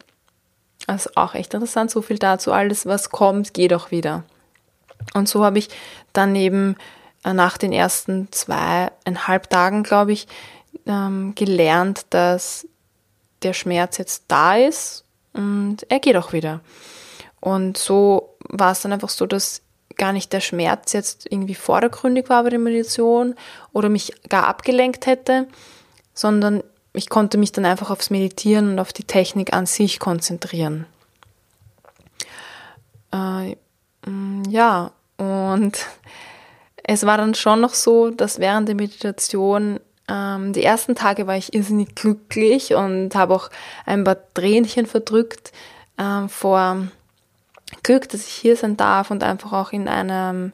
Also 0.87 1.11
auch 1.14 1.35
echt 1.35 1.54
interessant, 1.54 1.90
so 1.90 2.02
viel 2.02 2.19
dazu. 2.19 2.52
Alles, 2.52 2.87
was 2.87 3.11
kommt, 3.11 3.54
geht 3.54 3.73
auch 3.73 3.90
wieder. 3.90 4.25
Und 5.14 5.28
so 5.28 5.45
habe 5.45 5.59
ich 5.59 5.69
dann 6.12 6.35
eben 6.35 6.76
äh, 7.25 7.33
nach 7.33 7.59
den 7.59 7.73
ersten 7.73 8.31
zweieinhalb 8.33 9.49
Tagen, 9.50 9.83
glaube 9.83 10.12
ich, 10.12 10.26
ähm, 10.87 11.35
gelernt, 11.35 12.07
dass 12.11 12.66
der 13.42 13.52
Schmerz 13.52 13.99
jetzt 13.99 14.25
da 14.28 14.57
ist 14.57 15.04
und 15.33 15.78
er 15.88 16.00
geht 16.00 16.16
auch 16.16 16.33
wieder. 16.33 16.61
Und 17.42 17.76
so 17.76 18.37
war 18.49 18.70
es 18.70 18.82
dann 18.82 18.92
einfach 18.92 19.08
so, 19.08 19.26
dass 19.26 19.62
gar 19.96 20.12
nicht 20.12 20.32
der 20.32 20.38
Schmerz 20.38 20.92
jetzt 20.92 21.26
irgendwie 21.28 21.56
vordergründig 21.56 22.28
war 22.28 22.44
bei 22.44 22.50
der 22.50 22.61
Meditation 22.61 23.34
oder 23.72 23.88
mich 23.88 24.12
gar 24.28 24.46
abgelenkt 24.46 25.06
hätte, 25.06 25.49
sondern 26.14 26.62
ich 26.92 27.08
konnte 27.08 27.38
mich 27.38 27.50
dann 27.50 27.64
einfach 27.64 27.90
aufs 27.90 28.11
Meditieren 28.11 28.70
und 28.70 28.78
auf 28.78 28.92
die 28.92 29.04
Technik 29.04 29.52
an 29.52 29.66
sich 29.66 29.99
konzentrieren. 29.99 30.87
Äh, 33.12 33.56
mm, 34.08 34.44
ja, 34.49 34.92
und 35.16 35.76
es 36.84 37.04
war 37.04 37.16
dann 37.16 37.34
schon 37.34 37.61
noch 37.61 37.75
so, 37.75 38.11
dass 38.11 38.38
während 38.38 38.68
der 38.68 38.76
Meditation 38.76 39.80
ähm, 40.08 40.52
die 40.52 40.62
ersten 40.62 40.94
Tage 40.94 41.26
war 41.26 41.37
ich 41.37 41.54
irrsinnig 41.54 41.96
glücklich 41.96 42.75
und 42.75 43.16
habe 43.16 43.34
auch 43.34 43.50
ein 43.84 44.04
paar 44.04 44.18
Tränchen 44.32 44.87
verdrückt 44.87 45.50
ähm, 45.99 46.28
vor 46.28 46.87
Glück, 47.83 48.09
dass 48.09 48.26
ich 48.26 48.33
hier 48.33 48.57
sein 48.57 48.76
darf 48.76 49.11
und 49.11 49.23
einfach 49.23 49.52
auch 49.52 49.73
in 49.73 49.88
einem 49.88 50.52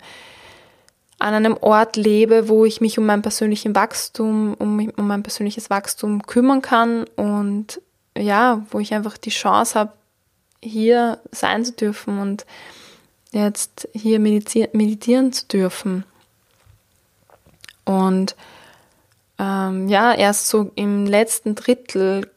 an 1.20 1.34
einem 1.34 1.56
Ort 1.60 1.96
lebe, 1.96 2.48
wo 2.48 2.64
ich 2.64 2.80
mich 2.80 2.96
um 2.98 3.04
mein 3.04 3.22
persönliches 3.22 3.74
Wachstum, 3.74 4.54
um, 4.54 4.88
um 4.96 5.06
mein 5.08 5.24
persönliches 5.24 5.68
Wachstum 5.68 6.22
kümmern 6.22 6.62
kann 6.62 7.04
und 7.16 7.80
ja, 8.16 8.64
wo 8.70 8.78
ich 8.78 8.94
einfach 8.94 9.18
die 9.18 9.30
Chance 9.30 9.78
habe, 9.78 9.92
hier 10.62 11.20
sein 11.32 11.64
zu 11.64 11.72
dürfen 11.72 12.18
und 12.18 12.46
jetzt 13.32 13.88
hier 13.92 14.18
meditieren 14.20 15.32
zu 15.32 15.46
dürfen. 15.46 16.04
Und 17.84 18.36
ähm, 19.38 19.88
ja, 19.88 20.12
erst 20.14 20.48
so 20.48 20.70
im 20.74 21.06
letzten 21.06 21.54
Drittel 21.54 22.30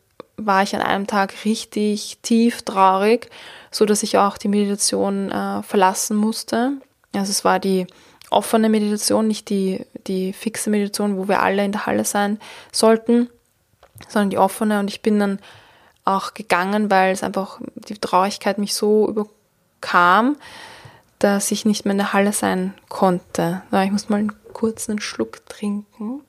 war 0.46 0.64
ich 0.64 0.76
an 0.76 0.82
einem 0.82 1.08
Tag 1.08 1.34
richtig 1.46 2.18
tief 2.22 2.62
traurig 2.62 3.30
so 3.72 3.86
dass 3.86 4.04
ich 4.04 4.18
auch 4.18 4.38
die 4.38 4.50
Meditation 4.50 5.32
äh, 5.32 5.64
verlassen 5.64 6.18
musste. 6.18 6.74
Also 7.14 7.32
es 7.32 7.44
war 7.46 7.60
die 7.60 7.88
offene 8.30 8.70
Meditation, 8.70 9.28
nicht 9.28 9.50
die, 9.50 9.86
die 10.08 10.34
fixe 10.34 10.70
Meditation, 10.70 11.18
wo 11.18 11.28
wir 11.28 11.42
alle 11.42 11.64
in 11.64 11.72
der 11.72 11.86
Halle 11.86 12.06
sein 12.06 12.40
sollten, 12.72 13.30
sondern 14.08 14.30
die 14.30 14.38
offene. 14.38 14.80
Und 14.80 14.90
ich 14.90 15.02
bin 15.02 15.20
dann 15.20 15.40
auch 16.04 16.34
gegangen, 16.34 16.92
weil 16.92 17.14
es 17.14 17.24
einfach 17.24 17.60
die 17.88 17.98
Traurigkeit 17.98 18.58
mich 18.58 18.74
so 18.74 19.08
überkam, 19.08 20.38
dass 21.20 21.52
ich 21.52 21.66
nicht 21.66 21.86
mehr 21.86 21.94
in 21.94 22.00
der 22.00 22.14
Halle 22.14 22.34
sein 22.34 22.74
konnte. 22.90 23.62
Ich 23.84 23.92
muss 23.92 24.10
mal 24.10 24.18
einen 24.18 24.54
kurzen 24.54 25.00
Schluck 25.00 25.46
trinken. 25.48 26.22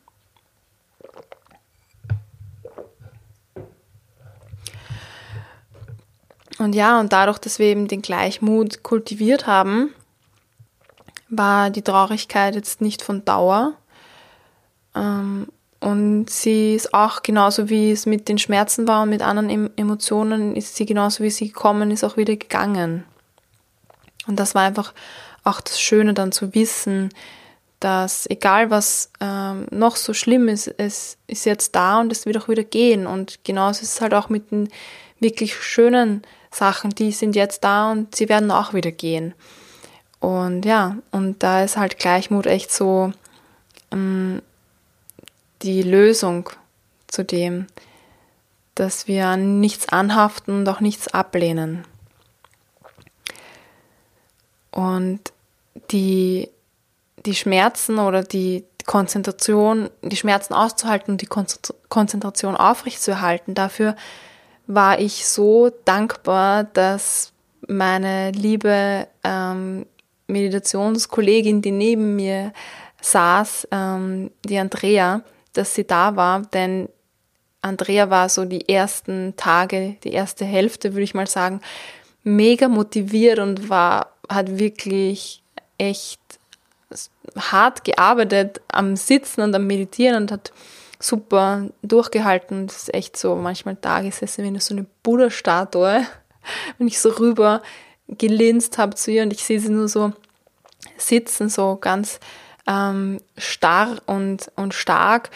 Und 6.62 6.74
ja, 6.74 7.00
und 7.00 7.12
dadurch, 7.12 7.38
dass 7.38 7.58
wir 7.58 7.66
eben 7.66 7.88
den 7.88 8.02
Gleichmut 8.02 8.82
kultiviert 8.82 9.46
haben, 9.46 9.92
war 11.28 11.70
die 11.70 11.82
Traurigkeit 11.82 12.54
jetzt 12.54 12.80
nicht 12.80 13.02
von 13.02 13.24
Dauer. 13.24 13.74
Ähm, 14.94 15.48
und 15.80 16.30
sie 16.30 16.76
ist 16.76 16.94
auch 16.94 17.22
genauso 17.22 17.68
wie 17.68 17.90
es 17.90 18.06
mit 18.06 18.28
den 18.28 18.38
Schmerzen 18.38 18.86
war 18.86 19.02
und 19.02 19.08
mit 19.08 19.22
anderen 19.22 19.76
Emotionen, 19.76 20.54
ist 20.54 20.76
sie 20.76 20.86
genauso 20.86 21.24
wie 21.24 21.30
sie 21.30 21.48
gekommen 21.48 21.90
ist, 21.90 22.04
auch 22.04 22.16
wieder 22.16 22.36
gegangen. 22.36 23.04
Und 24.28 24.38
das 24.38 24.54
war 24.54 24.62
einfach 24.62 24.94
auch 25.42 25.60
das 25.60 25.80
Schöne 25.80 26.14
dann 26.14 26.30
zu 26.30 26.54
wissen, 26.54 27.08
dass 27.80 28.30
egal 28.30 28.70
was 28.70 29.10
ähm, 29.20 29.66
noch 29.72 29.96
so 29.96 30.14
schlimm 30.14 30.46
ist, 30.46 30.72
es 30.78 31.18
ist 31.26 31.46
jetzt 31.46 31.74
da 31.74 31.98
und 31.98 32.12
es 32.12 32.26
wird 32.26 32.38
auch 32.38 32.48
wieder 32.48 32.62
gehen. 32.62 33.08
Und 33.08 33.40
genauso 33.42 33.82
ist 33.82 33.94
es 33.94 34.00
halt 34.00 34.14
auch 34.14 34.28
mit 34.28 34.52
den 34.52 34.68
wirklich 35.18 35.56
schönen 35.56 36.22
Sachen, 36.54 36.90
die 36.90 37.12
sind 37.12 37.34
jetzt 37.36 37.64
da 37.64 37.90
und 37.90 38.14
sie 38.14 38.28
werden 38.28 38.50
auch 38.50 38.74
wieder 38.74 38.92
gehen. 38.92 39.34
Und 40.20 40.64
ja, 40.64 40.96
und 41.10 41.42
da 41.42 41.64
ist 41.64 41.76
halt 41.76 41.98
Gleichmut 41.98 42.46
echt 42.46 42.70
so 42.70 43.12
ähm, 43.90 44.40
die 45.62 45.82
Lösung 45.82 46.50
zu 47.08 47.24
dem, 47.24 47.66
dass 48.74 49.08
wir 49.08 49.26
an 49.26 49.60
nichts 49.60 49.88
anhaften 49.88 50.58
und 50.58 50.68
auch 50.68 50.80
nichts 50.80 51.08
ablehnen. 51.08 51.84
Und 54.70 55.32
die, 55.90 56.48
die 57.26 57.34
Schmerzen 57.34 57.98
oder 57.98 58.22
die 58.22 58.64
Konzentration, 58.86 59.90
die 60.02 60.16
Schmerzen 60.16 60.54
auszuhalten 60.54 61.12
und 61.12 61.20
die 61.20 61.28
Konzentration 61.88 62.56
aufrechtzuerhalten, 62.56 63.54
dafür 63.54 63.96
war 64.66 64.98
ich 64.98 65.26
so 65.26 65.70
dankbar, 65.84 66.64
dass 66.64 67.32
meine 67.68 68.30
liebe 68.32 69.06
ähm, 69.24 69.86
Meditationskollegin, 70.26 71.62
die 71.62 71.70
neben 71.70 72.16
mir 72.16 72.52
saß, 73.00 73.68
ähm, 73.70 74.30
die 74.44 74.58
Andrea, 74.58 75.22
dass 75.52 75.74
sie 75.74 75.84
da 75.84 76.16
war, 76.16 76.42
denn 76.42 76.88
Andrea 77.60 78.10
war 78.10 78.28
so 78.28 78.44
die 78.44 78.68
ersten 78.68 79.34
Tage, 79.36 79.96
die 80.02 80.12
erste 80.12 80.44
Hälfte, 80.44 80.94
würde 80.94 81.04
ich 81.04 81.14
mal 81.14 81.28
sagen, 81.28 81.60
mega 82.24 82.68
motiviert 82.68 83.38
und 83.38 83.68
war, 83.68 84.12
hat 84.28 84.58
wirklich 84.58 85.42
echt 85.78 86.20
hart 87.36 87.84
gearbeitet 87.84 88.60
am 88.68 88.96
Sitzen 88.96 89.42
und 89.42 89.54
am 89.54 89.66
Meditieren 89.66 90.22
und 90.22 90.32
hat 90.32 90.52
super 91.02 91.68
durchgehalten. 91.82 92.66
Das 92.66 92.76
ist 92.84 92.94
echt 92.94 93.16
so 93.16 93.34
manchmal 93.34 93.76
da 93.80 94.00
gesessen 94.00 94.44
wie 94.44 94.60
so 94.60 94.74
eine 94.74 94.86
Buddha-Statue. 95.02 96.06
Wenn 96.78 96.86
ich 96.86 97.00
so 97.00 97.10
rüber 97.10 97.62
gelinst 98.08 98.78
habe 98.78 98.94
zu 98.94 99.10
ihr 99.10 99.22
und 99.22 99.32
ich 99.32 99.44
sehe 99.44 99.60
sie 99.60 99.70
nur 99.70 99.88
so 99.88 100.12
sitzen, 100.96 101.48
so 101.48 101.76
ganz 101.76 102.20
ähm, 102.66 103.20
starr 103.36 103.96
und, 104.06 104.50
und 104.56 104.74
stark. 104.74 105.30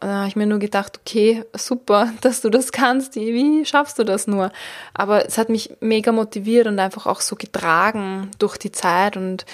Und 0.00 0.08
da 0.08 0.18
habe 0.18 0.28
ich 0.28 0.36
mir 0.36 0.46
nur 0.46 0.60
gedacht, 0.60 1.00
okay, 1.00 1.44
super, 1.56 2.12
dass 2.20 2.40
du 2.40 2.50
das 2.50 2.72
kannst. 2.72 3.16
Wie 3.16 3.64
schaffst 3.64 3.98
du 3.98 4.04
das 4.04 4.26
nur? 4.26 4.52
Aber 4.94 5.26
es 5.26 5.38
hat 5.38 5.48
mich 5.48 5.72
mega 5.80 6.12
motiviert 6.12 6.66
und 6.66 6.78
einfach 6.78 7.06
auch 7.06 7.20
so 7.20 7.36
getragen 7.36 8.30
durch 8.38 8.56
die 8.56 8.72
Zeit 8.72 9.16
und, 9.16 9.46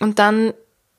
und 0.00 0.18
dann 0.18 0.52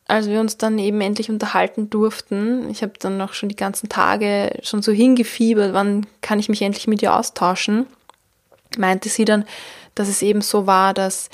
als 0.07 0.27
wir 0.27 0.39
uns 0.39 0.57
dann 0.57 0.77
eben 0.77 1.01
endlich 1.01 1.29
unterhalten 1.29 1.89
durften, 1.89 2.69
ich 2.69 2.83
habe 2.83 2.93
dann 3.00 3.19
auch 3.21 3.33
schon 3.33 3.50
die 3.50 3.55
ganzen 3.55 3.89
Tage 3.89 4.59
schon 4.62 4.81
so 4.81 4.91
hingefiebert, 4.91 5.74
wann 5.74 6.05
kann 6.21 6.39
ich 6.39 6.47
mich 6.47 6.62
endlich 6.62 6.88
mit 6.88 7.01
ihr 7.01 7.15
austauschen, 7.15 7.88
meinte 8.77 9.09
sie 9.09 9.25
dann, 9.25 9.45
dass 9.95 10.07
es 10.07 10.21
eben 10.21 10.41
so 10.41 10.67
war, 10.67 10.93
dass 10.93 11.29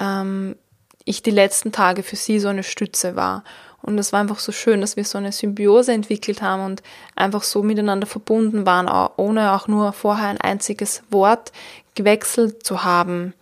ähm, 0.00 0.56
ich 1.04 1.22
die 1.22 1.30
letzten 1.30 1.72
Tage 1.72 2.02
für 2.02 2.16
sie 2.16 2.38
so 2.40 2.48
eine 2.48 2.62
Stütze 2.62 3.14
war 3.14 3.44
Und 3.82 3.98
es 3.98 4.12
war 4.14 4.20
einfach 4.20 4.38
so 4.38 4.52
schön, 4.52 4.80
dass 4.80 4.96
wir 4.96 5.04
so 5.04 5.18
eine 5.18 5.30
Symbiose 5.30 5.92
entwickelt 5.92 6.40
haben 6.40 6.64
und 6.64 6.82
einfach 7.16 7.42
so 7.42 7.62
miteinander 7.62 8.06
verbunden 8.06 8.64
waren, 8.64 8.88
ohne 9.18 9.52
auch 9.52 9.68
nur 9.68 9.92
vorher 9.92 10.28
ein 10.28 10.40
einziges 10.40 11.02
Wort 11.10 11.52
gewechselt 11.94 12.64
zu 12.64 12.84
haben. 12.84 13.34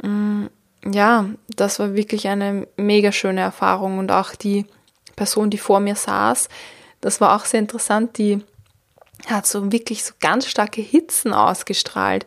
Mm, 0.00 0.46
ja, 0.84 1.26
das 1.48 1.78
war 1.78 1.94
wirklich 1.94 2.28
eine 2.28 2.66
mega 2.76 3.12
schöne 3.12 3.40
Erfahrung 3.40 3.98
und 3.98 4.10
auch 4.10 4.34
die 4.34 4.66
Person, 5.16 5.50
die 5.50 5.58
vor 5.58 5.80
mir 5.80 5.96
saß, 5.96 6.48
das 7.00 7.20
war 7.20 7.36
auch 7.36 7.44
sehr 7.44 7.60
interessant, 7.60 8.18
die 8.18 8.42
hat 9.26 9.46
so 9.46 9.72
wirklich 9.72 10.04
so 10.04 10.14
ganz 10.20 10.46
starke 10.46 10.80
Hitzen 10.80 11.32
ausgestrahlt. 11.32 12.26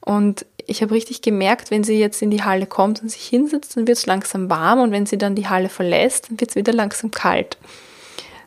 Und 0.00 0.46
ich 0.66 0.82
habe 0.82 0.94
richtig 0.94 1.22
gemerkt, 1.22 1.70
wenn 1.70 1.84
sie 1.84 1.98
jetzt 1.98 2.22
in 2.22 2.30
die 2.30 2.42
Halle 2.42 2.66
kommt 2.66 3.02
und 3.02 3.08
sich 3.08 3.26
hinsetzt, 3.26 3.76
dann 3.76 3.86
wird 3.86 3.98
es 3.98 4.06
langsam 4.06 4.50
warm 4.50 4.80
und 4.80 4.90
wenn 4.90 5.06
sie 5.06 5.18
dann 5.18 5.34
die 5.34 5.48
Halle 5.48 5.68
verlässt, 5.68 6.30
dann 6.30 6.40
wird 6.40 6.50
es 6.50 6.56
wieder 6.56 6.72
langsam 6.72 7.10
kalt. 7.10 7.58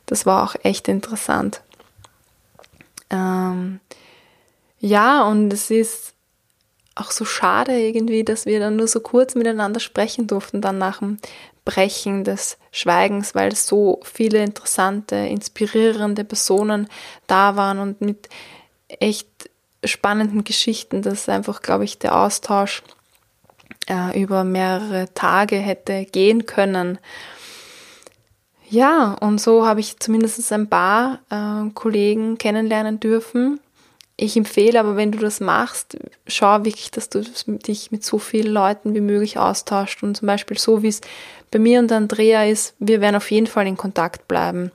Das 0.05 0.25
war 0.25 0.43
auch 0.43 0.55
echt 0.63 0.87
interessant. 0.87 1.61
Ähm, 3.09 3.79
ja, 4.79 5.23
und 5.27 5.51
es 5.51 5.71
ist 5.71 6.14
auch 6.95 7.11
so 7.11 7.25
schade 7.25 7.77
irgendwie, 7.77 8.23
dass 8.23 8.45
wir 8.45 8.59
dann 8.59 8.77
nur 8.77 8.87
so 8.87 9.01
kurz 9.01 9.35
miteinander 9.35 9.79
sprechen 9.79 10.27
durften, 10.27 10.61
dann 10.61 10.77
nach 10.77 10.99
dem 10.99 11.17
Brechen 11.65 12.23
des 12.23 12.57
Schweigens, 12.71 13.35
weil 13.35 13.53
so 13.55 13.99
viele 14.03 14.43
interessante, 14.43 15.15
inspirierende 15.15 16.23
Personen 16.23 16.87
da 17.27 17.55
waren 17.55 17.79
und 17.79 18.01
mit 18.01 18.29
echt 18.87 19.27
spannenden 19.83 20.43
Geschichten, 20.43 21.01
dass 21.01 21.27
einfach, 21.27 21.61
glaube 21.61 21.83
ich, 21.83 21.99
der 21.99 22.15
Austausch 22.15 22.83
äh, 23.87 24.19
über 24.19 24.43
mehrere 24.43 25.13
Tage 25.13 25.57
hätte 25.57 26.05
gehen 26.05 26.45
können. 26.45 26.99
Ja, 28.69 29.13
und 29.13 29.39
so 29.39 29.65
habe 29.65 29.79
ich 29.79 29.99
zumindest 29.99 30.51
ein 30.51 30.69
paar 30.69 31.19
äh, 31.29 31.69
Kollegen 31.73 32.37
kennenlernen 32.37 32.99
dürfen. 32.99 33.59
Ich 34.17 34.37
empfehle 34.37 34.79
aber, 34.79 34.95
wenn 34.95 35.11
du 35.11 35.17
das 35.17 35.41
machst, 35.41 35.97
schau 36.25 36.63
wirklich, 36.63 36.89
dass 36.91 37.09
du 37.09 37.21
dich 37.21 37.91
mit 37.91 38.05
so 38.05 38.17
vielen 38.17 38.53
Leuten 38.53 38.93
wie 38.93 39.01
möglich 39.01 39.37
austauscht 39.37 40.03
und 40.03 40.15
zum 40.15 40.27
Beispiel 40.27 40.57
so 40.57 40.81
wie 40.81 40.87
es 40.87 41.01
bei 41.51 41.59
mir 41.59 41.79
und 41.79 41.91
Andrea 41.91 42.45
ist, 42.45 42.75
wir 42.79 43.01
werden 43.01 43.17
auf 43.17 43.29
jeden 43.29 43.47
Fall 43.47 43.67
in 43.67 43.75
Kontakt 43.75 44.27
bleiben. 44.27 44.71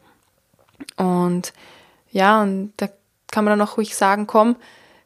Und 0.96 1.54
ja, 2.10 2.42
und 2.42 2.72
da 2.76 2.88
kann 3.30 3.44
man 3.44 3.58
dann 3.58 3.66
auch 3.66 3.78
ruhig 3.78 3.96
sagen, 3.96 4.26
komm, 4.26 4.56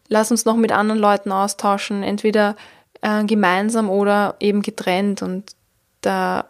lass 0.08 0.30
uns 0.30 0.44
noch 0.44 0.56
mit 0.56 0.72
anderen 0.72 1.00
Leuten 1.00 1.30
austauschen, 1.30 2.02
entweder 2.02 2.56
äh, 3.02 3.24
gemeinsam 3.24 3.88
oder 3.88 4.34
eben 4.40 4.62
getrennt. 4.62 5.22
Und 5.22 5.54
da 6.00 6.46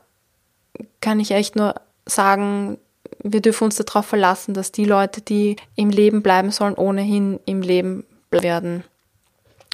kann 1.00 1.20
ich 1.20 1.32
echt 1.32 1.56
nur 1.56 1.74
sagen, 2.06 2.78
wir 3.24 3.40
dürfen 3.40 3.64
uns 3.64 3.76
darauf 3.76 4.06
verlassen, 4.06 4.54
dass 4.54 4.70
die 4.70 4.84
Leute, 4.84 5.22
die 5.22 5.56
im 5.76 5.88
Leben 5.88 6.22
bleiben 6.22 6.50
sollen, 6.50 6.74
ohnehin 6.74 7.40
im 7.46 7.62
Leben 7.62 8.04
werden. 8.30 8.84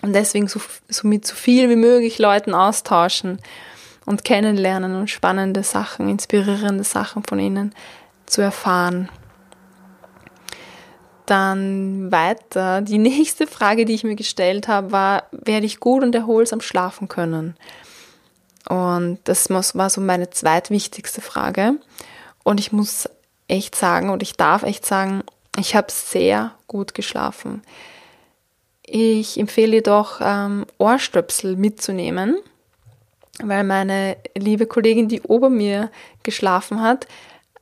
Und 0.02 0.14
deswegen 0.14 0.46
so, 0.46 0.60
so 0.88 1.06
mit 1.06 1.26
so 1.26 1.34
viel 1.34 1.68
wie 1.68 1.76
möglich 1.76 2.18
Leuten 2.18 2.54
austauschen 2.54 3.38
und 4.06 4.24
kennenlernen 4.24 4.94
und 4.94 5.10
spannende 5.10 5.62
Sachen, 5.64 6.08
inspirierende 6.08 6.84
Sachen 6.84 7.24
von 7.24 7.38
ihnen 7.38 7.74
zu 8.24 8.40
erfahren. 8.40 9.08
Dann 11.26 12.10
weiter. 12.10 12.82
Die 12.82 12.98
nächste 12.98 13.46
Frage, 13.46 13.84
die 13.84 13.94
ich 13.94 14.04
mir 14.04 14.16
gestellt 14.16 14.68
habe, 14.68 14.92
war, 14.92 15.24
werde 15.32 15.66
ich 15.66 15.80
gut 15.80 16.02
und 16.02 16.14
erholsam 16.14 16.60
schlafen 16.60 17.08
können? 17.08 17.56
Und 18.68 19.18
das 19.24 19.50
war 19.50 19.90
so 19.90 20.00
meine 20.00 20.30
zweitwichtigste 20.30 21.20
Frage. 21.20 21.74
Und 22.44 22.60
ich 22.60 22.72
muss 22.72 23.08
echt 23.50 23.74
sagen, 23.74 24.10
und 24.10 24.22
ich 24.22 24.34
darf 24.34 24.62
echt 24.62 24.86
sagen, 24.86 25.22
ich 25.58 25.74
habe 25.74 25.90
sehr 25.90 26.52
gut 26.66 26.94
geschlafen. 26.94 27.62
Ich 28.82 29.38
empfehle 29.38 29.76
jedoch, 29.76 30.20
ähm, 30.22 30.66
Ohrstöpsel 30.78 31.56
mitzunehmen, 31.56 32.36
weil 33.42 33.64
meine 33.64 34.16
liebe 34.36 34.66
Kollegin, 34.66 35.08
die 35.08 35.22
ober 35.22 35.50
mir 35.50 35.90
geschlafen 36.22 36.80
hat, 36.80 37.06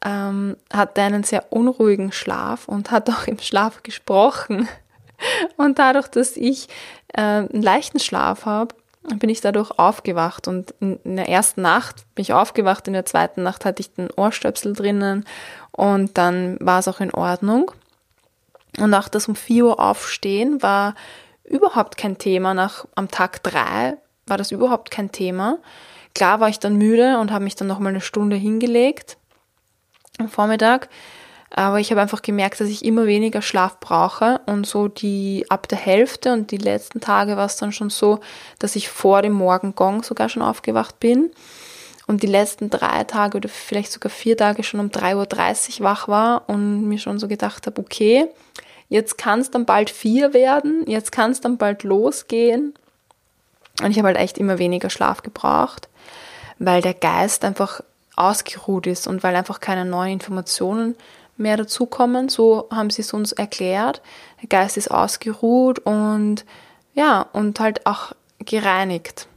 ähm, 0.04 0.56
hatte 0.72 1.02
einen 1.02 1.24
sehr 1.24 1.52
unruhigen 1.52 2.12
Schlaf 2.12 2.68
und 2.68 2.90
hat 2.90 3.10
auch 3.10 3.26
im 3.26 3.38
Schlaf 3.38 3.82
gesprochen. 3.82 4.68
Und 5.56 5.80
dadurch, 5.80 6.06
dass 6.06 6.36
ich 6.36 6.68
äh, 7.12 7.20
einen 7.22 7.62
leichten 7.62 7.98
Schlaf 7.98 8.44
habe, 8.44 8.76
bin 9.16 9.30
ich 9.30 9.40
dadurch 9.40 9.78
aufgewacht. 9.78 10.48
Und 10.48 10.74
in, 10.80 11.16
der 11.16 11.28
ersten 11.28 11.62
Nacht 11.62 12.04
bin 12.14 12.22
ich 12.22 12.32
aufgewacht, 12.32 12.86
in 12.86 12.94
der 12.94 13.06
zweiten 13.06 13.42
Nacht 13.42 13.64
hatte 13.64 13.80
ich 13.80 13.92
den 13.94 14.10
Ohrstöpsel 14.10 14.74
drinnen 14.74 15.24
und 15.72 16.18
dann 16.18 16.56
war 16.60 16.78
es 16.78 16.88
auch 16.88 17.00
in 17.00 17.12
Ordnung. 17.12 17.72
Und 18.78 18.94
auch 18.94 19.08
das 19.08 19.28
um 19.28 19.36
4 19.36 19.64
Uhr 19.64 19.80
aufstehen 19.80 20.62
war 20.62 20.94
überhaupt 21.44 21.96
kein 21.96 22.18
Thema. 22.18 22.54
Nach, 22.54 22.86
am 22.94 23.10
Tag 23.10 23.42
3 23.42 23.96
war 24.26 24.36
das 24.36 24.52
überhaupt 24.52 24.90
kein 24.90 25.10
Thema. 25.10 25.58
Klar 26.14 26.40
war 26.40 26.48
ich 26.48 26.58
dann 26.58 26.76
müde 26.76 27.18
und 27.18 27.32
habe 27.32 27.44
mich 27.44 27.54
dann 27.54 27.68
nochmal 27.68 27.92
eine 27.92 28.00
Stunde 28.00 28.36
hingelegt 28.36 29.16
am 30.18 30.28
Vormittag. 30.28 30.88
Aber 31.50 31.80
ich 31.80 31.90
habe 31.90 32.00
einfach 32.00 32.22
gemerkt, 32.22 32.60
dass 32.60 32.68
ich 32.68 32.84
immer 32.84 33.06
weniger 33.06 33.40
Schlaf 33.40 33.80
brauche 33.80 34.40
und 34.46 34.66
so 34.66 34.88
die 34.88 35.46
ab 35.48 35.66
der 35.68 35.78
Hälfte 35.78 36.32
und 36.32 36.50
die 36.50 36.58
letzten 36.58 37.00
Tage 37.00 37.36
war 37.36 37.46
es 37.46 37.56
dann 37.56 37.72
schon 37.72 37.90
so, 37.90 38.20
dass 38.58 38.76
ich 38.76 38.88
vor 38.88 39.22
dem 39.22 39.32
Morgengong 39.32 40.02
sogar 40.02 40.28
schon 40.28 40.42
aufgewacht 40.42 41.00
bin 41.00 41.30
und 42.06 42.22
die 42.22 42.26
letzten 42.26 42.70
drei 42.70 43.04
Tage 43.04 43.36
oder 43.36 43.48
vielleicht 43.48 43.92
sogar 43.92 44.10
vier 44.10 44.36
Tage 44.36 44.62
schon 44.62 44.80
um 44.80 44.88
3.30 44.88 45.80
Uhr 45.80 45.84
wach 45.84 46.08
war 46.08 46.48
und 46.48 46.86
mir 46.86 46.98
schon 46.98 47.18
so 47.18 47.28
gedacht 47.28 47.66
habe, 47.66 47.80
okay, 47.80 48.26
jetzt 48.88 49.18
kann 49.18 49.40
es 49.40 49.50
dann 49.50 49.66
bald 49.66 49.90
vier 49.90 50.34
werden, 50.34 50.84
jetzt 50.86 51.12
kann 51.12 51.30
es 51.30 51.40
dann 51.40 51.58
bald 51.58 51.82
losgehen. 51.82 52.74
Und 53.82 53.90
ich 53.90 53.98
habe 53.98 54.08
halt 54.08 54.16
echt 54.16 54.38
immer 54.38 54.58
weniger 54.58 54.90
Schlaf 54.90 55.22
gebraucht, 55.22 55.88
weil 56.58 56.82
der 56.82 56.94
Geist 56.94 57.44
einfach 57.44 57.82
ausgeruht 58.16 58.86
ist 58.86 59.06
und 59.06 59.22
weil 59.22 59.36
einfach 59.36 59.60
keine 59.60 59.84
neuen 59.84 60.14
Informationen 60.14 60.96
mehr 61.38 61.56
dazukommen. 61.56 62.28
So 62.28 62.68
haben 62.70 62.90
sie 62.90 63.02
es 63.02 63.12
uns 63.12 63.32
erklärt. 63.32 64.02
Der 64.42 64.48
Geist 64.48 64.76
ist 64.76 64.90
ausgeruht 64.90 65.78
und 65.80 66.44
ja, 66.94 67.26
und 67.32 67.60
halt 67.60 67.86
auch 67.86 68.12
gereinigt. 68.40 69.28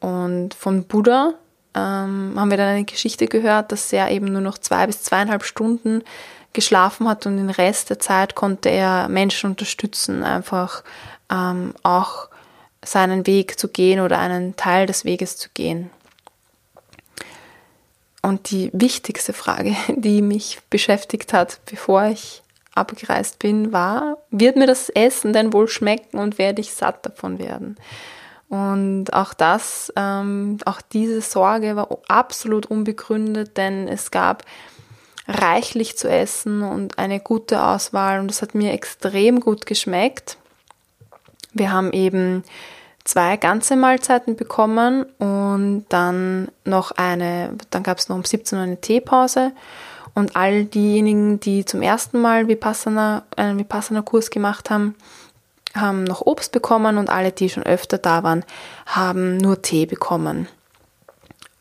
Und 0.00 0.54
von 0.54 0.84
Buddha 0.84 1.34
ähm, 1.74 2.34
haben 2.36 2.50
wir 2.50 2.56
dann 2.56 2.68
eine 2.68 2.84
Geschichte 2.84 3.26
gehört, 3.26 3.72
dass 3.72 3.92
er 3.92 4.10
eben 4.10 4.26
nur 4.26 4.40
noch 4.40 4.58
zwei 4.58 4.86
bis 4.86 5.02
zweieinhalb 5.02 5.44
Stunden 5.44 6.02
geschlafen 6.52 7.08
hat 7.08 7.26
und 7.26 7.36
den 7.36 7.50
Rest 7.50 7.90
der 7.90 7.98
Zeit 7.98 8.34
konnte 8.34 8.68
er 8.70 9.08
Menschen 9.08 9.50
unterstützen, 9.50 10.22
einfach 10.22 10.82
ähm, 11.30 11.74
auch 11.82 12.28
seinen 12.84 13.26
Weg 13.26 13.58
zu 13.58 13.68
gehen 13.68 14.00
oder 14.00 14.18
einen 14.18 14.56
Teil 14.56 14.86
des 14.86 15.04
Weges 15.04 15.36
zu 15.36 15.50
gehen. 15.52 15.90
Und 18.22 18.50
die 18.50 18.70
wichtigste 18.72 19.32
Frage, 19.32 19.76
die 19.88 20.22
mich 20.22 20.58
beschäftigt 20.70 21.32
hat, 21.32 21.60
bevor 21.66 22.04
ich 22.04 22.42
abgereist 22.74 23.38
bin, 23.38 23.72
war, 23.72 24.18
wird 24.30 24.56
mir 24.56 24.66
das 24.66 24.88
Essen 24.88 25.32
denn 25.32 25.52
wohl 25.52 25.68
schmecken 25.68 26.18
und 26.18 26.38
werde 26.38 26.60
ich 26.60 26.72
satt 26.72 27.04
davon 27.04 27.38
werden? 27.38 27.76
Und 28.48 29.12
auch 29.12 29.34
das, 29.34 29.92
ähm, 29.96 30.58
auch 30.64 30.80
diese 30.80 31.20
Sorge 31.20 31.76
war 31.76 31.88
absolut 32.08 32.66
unbegründet, 32.66 33.56
denn 33.56 33.88
es 33.88 34.10
gab 34.10 34.44
reichlich 35.26 35.98
zu 35.98 36.08
essen 36.08 36.62
und 36.62 36.98
eine 36.98 37.20
gute 37.20 37.62
Auswahl 37.62 38.20
und 38.20 38.30
es 38.30 38.40
hat 38.40 38.54
mir 38.54 38.72
extrem 38.72 39.40
gut 39.40 39.66
geschmeckt. 39.66 40.38
Wir 41.52 41.70
haben 41.70 41.92
eben 41.92 42.42
zwei 43.08 43.38
ganze 43.38 43.74
Mahlzeiten 43.74 44.36
bekommen 44.36 45.04
und 45.18 45.86
dann 45.88 46.48
noch 46.64 46.90
eine, 46.92 47.54
dann 47.70 47.82
gab 47.82 47.98
es 47.98 48.08
noch 48.10 48.16
um 48.16 48.24
17 48.24 48.58
Uhr 48.58 48.64
eine 48.64 48.80
Teepause 48.80 49.52
und 50.14 50.36
all 50.36 50.66
diejenigen, 50.66 51.40
die 51.40 51.64
zum 51.64 51.80
ersten 51.80 52.20
Mal 52.20 52.48
Vipassana, 52.48 53.22
einen 53.36 53.58
Vipassana-Kurs 53.58 54.28
gemacht 54.28 54.68
haben, 54.68 54.94
haben 55.74 56.04
noch 56.04 56.20
Obst 56.20 56.52
bekommen 56.52 56.98
und 56.98 57.08
alle, 57.08 57.32
die 57.32 57.48
schon 57.48 57.62
öfter 57.62 57.96
da 57.96 58.22
waren, 58.22 58.44
haben 58.84 59.38
nur 59.38 59.62
Tee 59.62 59.86
bekommen. 59.86 60.46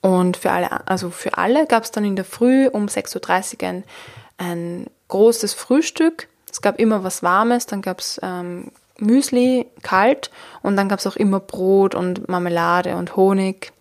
Und 0.01 0.37
für 0.37 0.51
alle, 0.51 0.87
also 0.87 1.09
für 1.09 1.37
alle 1.37 1.65
gab 1.65 1.83
es 1.83 1.91
dann 1.91 2.03
in 2.03 2.17
der 2.17 2.25
Früh 2.25 2.67
um 2.67 2.87
6.30 2.87 3.61
Uhr 3.61 3.69
ein, 3.69 3.83
ein 4.37 4.87
großes 5.07 5.53
Frühstück. 5.53 6.27
Es 6.51 6.61
gab 6.61 6.77
immer 6.77 7.05
was 7.05 7.23
Warmes, 7.23 7.67
dann 7.67 7.81
gab 7.81 7.99
es 7.99 8.19
ähm, 8.21 8.71
Müsli 8.99 9.67
kalt 9.83 10.31
und 10.61 10.75
dann 10.75 10.89
gab 10.89 10.99
es 10.99 11.07
auch 11.07 11.15
immer 11.15 11.39
Brot 11.39 11.95
und 11.95 12.27
Marmelade 12.27 12.95
und 12.95 13.15
Honig. 13.15 13.71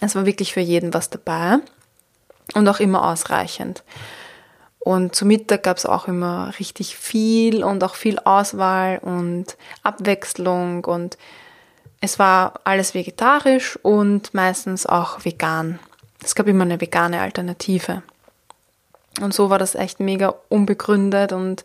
Es 0.00 0.14
war 0.14 0.26
wirklich 0.26 0.52
für 0.52 0.60
jeden 0.60 0.94
was 0.94 1.10
dabei 1.10 1.58
und 2.54 2.68
auch 2.68 2.80
immer 2.80 3.06
ausreichend. 3.08 3.82
Und 4.78 5.16
zu 5.16 5.26
Mittag 5.26 5.64
gab 5.64 5.78
es 5.78 5.86
auch 5.86 6.06
immer 6.06 6.52
richtig 6.60 6.96
viel 6.96 7.64
und 7.64 7.82
auch 7.82 7.96
viel 7.96 8.20
Auswahl 8.20 8.98
und 8.98 9.56
Abwechslung 9.82 10.84
und 10.84 11.18
es 12.00 12.18
war 12.18 12.60
alles 12.64 12.94
vegetarisch 12.94 13.78
und 13.82 14.32
meistens 14.32 14.86
auch 14.86 15.24
vegan. 15.24 15.80
es 16.22 16.34
gab 16.34 16.46
immer 16.46 16.62
eine 16.62 16.80
vegane 16.80 17.20
Alternative. 17.20 18.02
Und 19.20 19.34
so 19.34 19.50
war 19.50 19.58
das 19.58 19.74
echt 19.74 19.98
mega 19.98 20.34
unbegründet 20.48 21.32
und 21.32 21.64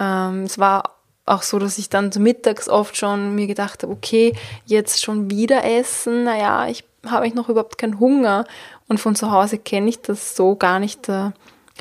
ähm, 0.00 0.44
es 0.44 0.58
war 0.58 0.96
auch 1.30 1.42
so, 1.42 1.58
dass 1.58 1.78
ich 1.78 1.88
dann 1.88 2.10
mittags 2.18 2.68
oft 2.68 2.96
schon 2.96 3.34
mir 3.34 3.46
gedacht 3.46 3.82
habe, 3.82 3.92
okay, 3.92 4.34
jetzt 4.66 5.02
schon 5.02 5.30
wieder 5.30 5.64
essen, 5.64 6.24
naja, 6.24 6.66
ich 6.68 6.84
habe 7.06 7.26
ich 7.26 7.34
noch 7.34 7.48
überhaupt 7.48 7.78
keinen 7.78 8.00
Hunger. 8.00 8.44
Und 8.88 8.98
von 8.98 9.14
zu 9.14 9.30
Hause 9.30 9.58
kenne 9.58 9.88
ich 9.88 10.02
das 10.02 10.36
so 10.36 10.56
gar 10.56 10.78
nicht, 10.78 11.08
da 11.08 11.32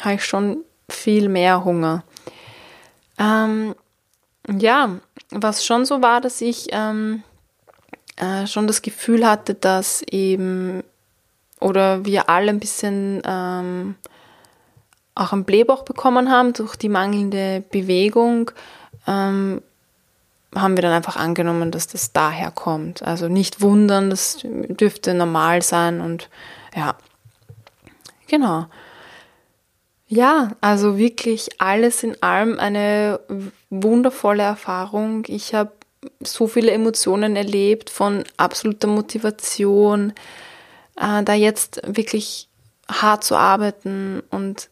habe 0.02 0.16
ich 0.16 0.26
schon 0.26 0.64
viel 0.90 1.30
mehr 1.30 1.66
Hunger. 1.66 2.04
Ähm, 3.18 3.76
ja, 4.48 4.98
was 5.32 5.66
schon 5.66 5.86
so 5.86 6.02
war, 6.02 6.22
dass 6.22 6.42
ich 6.42 6.68
ähm, 6.72 7.24
äh, 8.16 8.48
schon 8.48 8.68
das 8.68 8.82
Gefühl 8.82 9.28
hatte, 9.28 9.54
dass 9.54 10.04
eben, 10.10 10.84
oder 11.60 12.06
wir 12.06 12.30
alle 12.30 12.50
ein 12.50 12.60
bisschen 12.60 13.22
ähm, 13.26 13.96
auch 15.16 15.34
einen 15.34 15.44
Blähbauch 15.44 15.84
bekommen 15.84 16.32
haben 16.32 16.54
durch 16.54 16.76
die 16.76 16.90
mangelnde 16.90 17.64
Bewegung, 17.72 18.52
ähm, 19.08 19.62
haben 20.56 20.78
wir 20.78 20.82
dann 20.82 20.94
einfach 20.94 21.16
angenommen, 21.16 21.72
dass 21.72 21.88
das 21.88 22.12
daher 22.12 22.52
kommt. 22.52 23.04
Also 23.04 23.28
nicht 23.28 23.62
wundern, 23.62 24.10
das 24.10 24.40
dürfte 24.44 25.14
normal 25.14 25.62
sein 25.62 26.02
und 26.02 26.30
ja, 26.76 26.96
genau. 28.28 28.66
Ja, 30.08 30.54
also 30.60 30.98
wirklich 30.98 31.62
alles 31.62 32.02
in 32.02 32.22
allem 32.24 32.58
eine 32.58 33.20
wundervolle 33.70 34.42
Erfahrung. 34.42 35.24
Ich 35.28 35.54
habe 35.54 35.72
so 36.22 36.48
viele 36.48 36.72
Emotionen 36.72 37.36
erlebt 37.36 37.92
von 37.92 38.24
absoluter 38.38 38.88
Motivation, 38.88 40.14
äh, 40.96 41.24
da 41.24 41.34
jetzt 41.34 41.82
wirklich 41.86 42.48
hart 42.90 43.24
zu 43.24 43.36
arbeiten 43.36 44.24
und 44.32 44.70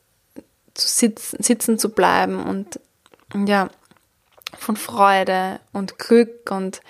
zu 0.74 0.88
sitzen, 0.88 1.44
sitzen 1.44 1.78
zu 1.78 1.90
bleiben 1.90 2.44
und 2.44 2.80
ja, 3.48 3.70
von 4.58 4.76
Freude 4.76 5.60
und 5.74 6.00
Glück 6.00 6.52
und 6.52 6.82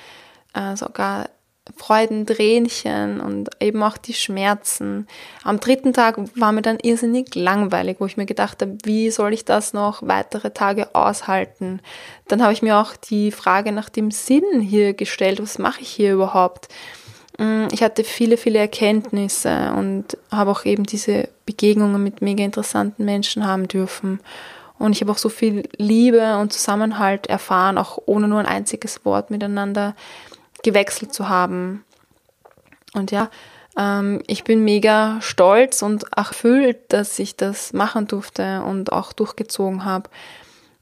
äh, 0.53 0.75
sogar 0.75 1.29
Freudendränchen 1.75 3.19
und 3.19 3.49
eben 3.59 3.83
auch 3.83 3.97
die 3.97 4.13
Schmerzen. 4.13 5.07
Am 5.43 5.59
dritten 5.59 5.93
Tag 5.93 6.17
war 6.35 6.51
mir 6.51 6.61
dann 6.61 6.79
irrsinnig 6.79 7.35
langweilig, 7.35 7.97
wo 7.99 8.05
ich 8.05 8.17
mir 8.17 8.25
gedacht 8.25 8.61
habe, 8.61 8.77
wie 8.83 9.09
soll 9.11 9.33
ich 9.33 9.43
das 9.43 9.73
noch 9.73 10.01
weitere 10.01 10.51
Tage 10.51 10.95
aushalten? 10.95 11.81
Dann 12.27 12.41
habe 12.41 12.53
ich 12.53 12.61
mir 12.61 12.77
auch 12.77 12.95
die 12.95 13.31
Frage 13.31 13.71
nach 13.71 13.89
dem 13.89 14.11
Sinn 14.11 14.61
hier 14.61 14.93
gestellt, 14.93 15.41
was 15.41 15.57
mache 15.57 15.81
ich 15.81 15.89
hier 15.89 16.13
überhaupt? 16.13 16.69
Mm, 17.37 17.67
ich 17.71 17.83
hatte 17.83 18.03
viele, 18.03 18.37
viele 18.37 18.59
Erkenntnisse 18.59 19.73
und 19.75 20.17
habe 20.31 20.51
auch 20.51 20.65
eben 20.65 20.85
diese 20.85 21.29
Begegnungen 21.45 22.01
mit 22.01 22.21
mega 22.21 22.43
interessanten 22.43 23.05
Menschen 23.05 23.45
haben 23.45 23.67
dürfen. 23.67 24.19
Und 24.79 24.93
ich 24.93 25.01
habe 25.01 25.11
auch 25.11 25.17
so 25.17 25.29
viel 25.29 25.67
Liebe 25.77 26.37
und 26.37 26.53
Zusammenhalt 26.53 27.27
erfahren, 27.27 27.77
auch 27.77 27.97
ohne 28.05 28.27
nur 28.27 28.39
ein 28.39 28.45
einziges 28.45 29.03
Wort 29.05 29.31
miteinander 29.31 29.95
gewechselt 30.63 31.13
zu 31.13 31.29
haben. 31.29 31.83
Und 32.93 33.11
ja, 33.11 33.29
ähm, 33.77 34.21
ich 34.27 34.43
bin 34.43 34.63
mega 34.63 35.17
stolz 35.21 35.81
und 35.81 36.05
erfüllt, 36.15 36.77
dass 36.89 37.17
ich 37.19 37.35
das 37.35 37.73
machen 37.73 38.07
durfte 38.07 38.63
und 38.63 38.91
auch 38.91 39.13
durchgezogen 39.13 39.85
habe. 39.85 40.09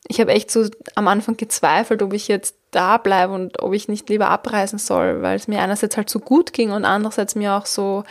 Ich 0.08 0.20
habe 0.20 0.32
echt 0.32 0.52
so 0.52 0.68
am 0.94 1.08
Anfang 1.08 1.36
gezweifelt, 1.36 2.02
ob 2.02 2.14
ich 2.14 2.28
jetzt 2.28 2.56
da 2.72 2.98
bleibe 2.98 3.34
und 3.34 3.62
ob 3.62 3.74
ich 3.74 3.88
nicht 3.88 4.08
lieber 4.10 4.30
abreisen 4.30 4.78
soll, 4.78 5.22
weil 5.22 5.36
es 5.36 5.48
mir 5.48 5.62
einerseits 5.62 5.98
halt 5.98 6.10
so 6.10 6.20
gut 6.20 6.54
ging 6.54 6.72
und 6.72 6.86
andererseits 6.86 7.36
mir 7.36 7.54
auch 7.54 7.66
so 7.66 8.04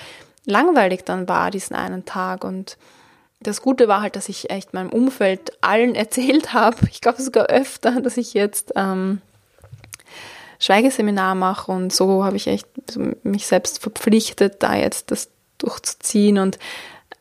langweilig 0.45 1.05
dann 1.05 1.29
war, 1.29 1.51
diesen 1.51 1.77
einen 1.77 2.05
Tag. 2.05 2.45
Und 2.45 2.77
das 3.45 3.63
Gute 3.63 3.89
war 3.89 4.01
halt, 4.01 4.17
dass 4.17 4.29
ich 4.29 4.51
echt 4.51 4.75
meinem 4.75 4.91
Umfeld 4.91 5.53
allen 5.61 5.95
erzählt 5.95 6.53
habe, 6.53 6.77
ich 6.91 7.01
glaube 7.01 7.23
sogar 7.23 7.47
öfter, 7.47 8.01
dass 8.01 8.17
ich 8.17 8.35
jetzt 8.35 8.73
ähm, 8.77 9.21
Schweigeseminar 10.59 11.35
mache 11.35 11.71
und 11.71 11.93
so 11.93 12.25
habe 12.25 12.37
ich 12.37 12.47
echt 12.47 12.67
mich 13.23 13.47
selbst 13.47 13.81
verpflichtet, 13.81 14.63
da 14.63 14.75
jetzt 14.75 15.11
das 15.11 15.29
durchzuziehen. 15.59 16.39
Und 16.39 16.59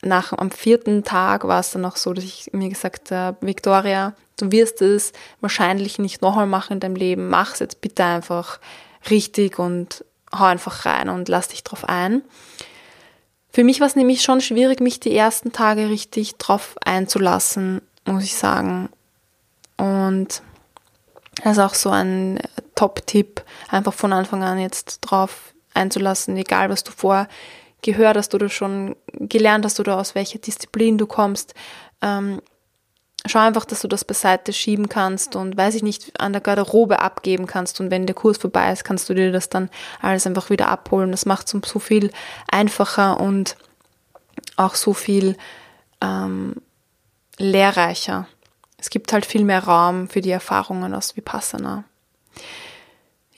nach 0.02 0.34
am 0.34 0.52
vierten 0.52 1.04
Tag 1.04 1.48
war 1.48 1.60
es 1.60 1.72
dann 1.72 1.86
auch 1.86 1.98
so, 1.98 2.14
dass 2.14 2.24
ich 2.24 2.50
mir 2.54 2.70
gesagt 2.70 3.12
habe, 3.12 3.38
Victoria, 3.46 4.14
du 4.40 4.52
wirst 4.52 4.82
es 4.82 5.14
wahrscheinlich 5.42 6.00
nicht 6.00 6.22
nochmal 6.22 6.48
machen 6.48 6.74
in 6.74 6.80
deinem 6.80 6.96
Leben, 6.96 7.30
mach 7.30 7.54
es 7.54 7.60
jetzt 7.60 7.82
bitte 7.82 8.04
einfach 8.04 8.60
richtig 9.10 9.60
und 9.60 10.06
hau 10.34 10.46
einfach 10.46 10.86
rein 10.86 11.10
und 11.10 11.30
lass 11.30 11.50
dich 11.50 11.64
drauf 11.64 11.88
ein. 11.88 12.22
Für 13.54 13.63
mich 13.63 13.80
war 13.80 13.88
es 13.88 13.96
nämlich 13.96 14.24
schon 14.24 14.42
schwierig, 14.42 14.80
mich 14.82 15.00
die 15.00 15.16
ersten 15.16 15.52
Tage 15.52 15.88
richtig 15.88 16.38
drauf 16.38 16.76
einzulassen, 16.84 17.82
muss 18.06 18.24
ich 18.24 18.36
sagen. 18.36 18.89
Und 19.78 20.42
das 21.44 21.52
ist 21.54 21.60
auch 21.60 21.76
so 21.76 21.92
ein 21.92 22.39
Top-Tipp, 22.74 23.44
einfach 23.70 23.94
von 23.94 24.12
Anfang 24.12 24.42
an 24.42 24.60
jetzt 24.60 25.02
drauf 25.02 25.54
einzulassen, 25.76 26.36
egal 26.36 26.70
was 26.70 26.84
du 26.84 26.92
vorher 26.92 27.28
gehört 27.84 28.18
hast 28.18 28.34
oder 28.34 28.50
schon 28.50 28.96
gelernt 29.12 29.66
hast 29.66 29.80
oder 29.80 30.00
aus 30.00 30.16
welcher 30.16 30.39
Disziplin 30.39 30.98
du 30.98 31.06
kommst. 31.06 31.54
Ähm, 32.02 32.42
schau 33.26 33.40
einfach, 33.40 33.66
dass 33.66 33.82
du 33.82 33.88
das 33.88 34.04
beiseite 34.04 34.52
schieben 34.54 34.90
kannst 34.90 35.36
und 35.36 35.56
weiß 35.56 35.76
ich 35.76 35.84
nicht, 35.84 36.20
an 36.20 36.34
der 36.34 36.42
Garderobe 36.42 37.00
abgeben 37.00 37.48
kannst 37.48 37.80
und 37.80 37.90
wenn 37.90 38.06
der 38.06 38.16
Kurs 38.16 38.38
vorbei 38.38 38.72
ist, 38.72 38.84
kannst 38.84 39.10
du 39.10 39.14
dir 39.14 39.32
das 39.32 39.50
dann 39.50 39.70
alles 40.02 40.28
einfach 40.28 40.50
wieder 40.50 40.68
abholen. 40.68 41.12
Das 41.12 41.26
macht 41.26 41.54
es 41.54 41.70
so 41.70 41.80
viel 41.80 42.12
einfacher 42.52 43.20
und 43.20 43.56
auch 44.58 44.76
so 44.76 44.94
viel 44.94 45.38
ähm, 46.02 46.56
lehrreicher. 47.38 48.28
Es 48.78 48.90
gibt 48.90 49.14
halt 49.14 49.26
viel 49.26 49.46
mehr 49.46 49.64
Raum 49.64 50.10
für 50.10 50.22
die 50.22 50.32
Erfahrungen 50.32 50.94
aus 50.94 51.16
Vipassana. 51.16 51.86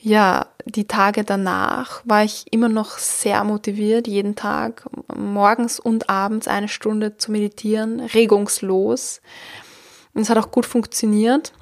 Ja, 0.00 0.46
die 0.64 0.86
Tage 0.86 1.24
danach 1.24 2.00
war 2.04 2.24
ich 2.24 2.52
immer 2.52 2.68
noch 2.68 2.98
sehr 2.98 3.42
motiviert, 3.44 4.06
jeden 4.06 4.36
Tag 4.36 4.86
morgens 5.14 5.80
und 5.80 6.10
abends 6.10 6.48
eine 6.48 6.68
Stunde 6.68 7.16
zu 7.16 7.32
meditieren, 7.32 8.00
regungslos. 8.00 9.20
Und 10.16 10.22
es 10.22 10.30
hat 10.30 10.38
auch 10.38 10.50
gut 10.50 10.66
funktioniert. 10.66 11.52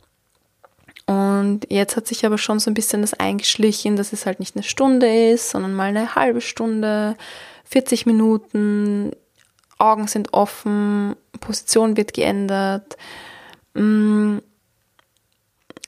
Und 1.05 1.67
jetzt 1.69 1.97
hat 1.97 2.07
sich 2.07 2.25
aber 2.25 2.39
schon 2.39 2.61
so 2.61 2.71
ein 2.71 2.75
bisschen 2.75 3.03
das 3.03 3.13
eingeschlichen, 3.13 3.97
dass 3.97 4.15
es 4.15 4.25
halt 4.25 4.41
nicht 4.41 4.57
eine 4.57 4.63
Stunde 4.63 5.33
ist, 5.33 5.51
sondern 5.51 5.75
mal 5.75 5.89
eine 5.89 6.15
halbe 6.15 6.41
Stunde, 6.41 7.17
40 7.65 8.07
Minuten, 8.07 9.13
Augen 9.77 10.07
sind 10.07 10.33
offen, 10.33 11.15
Position 11.41 11.99
wird 11.99 12.15
geändert, 12.15 12.97
Mm, 13.75 14.39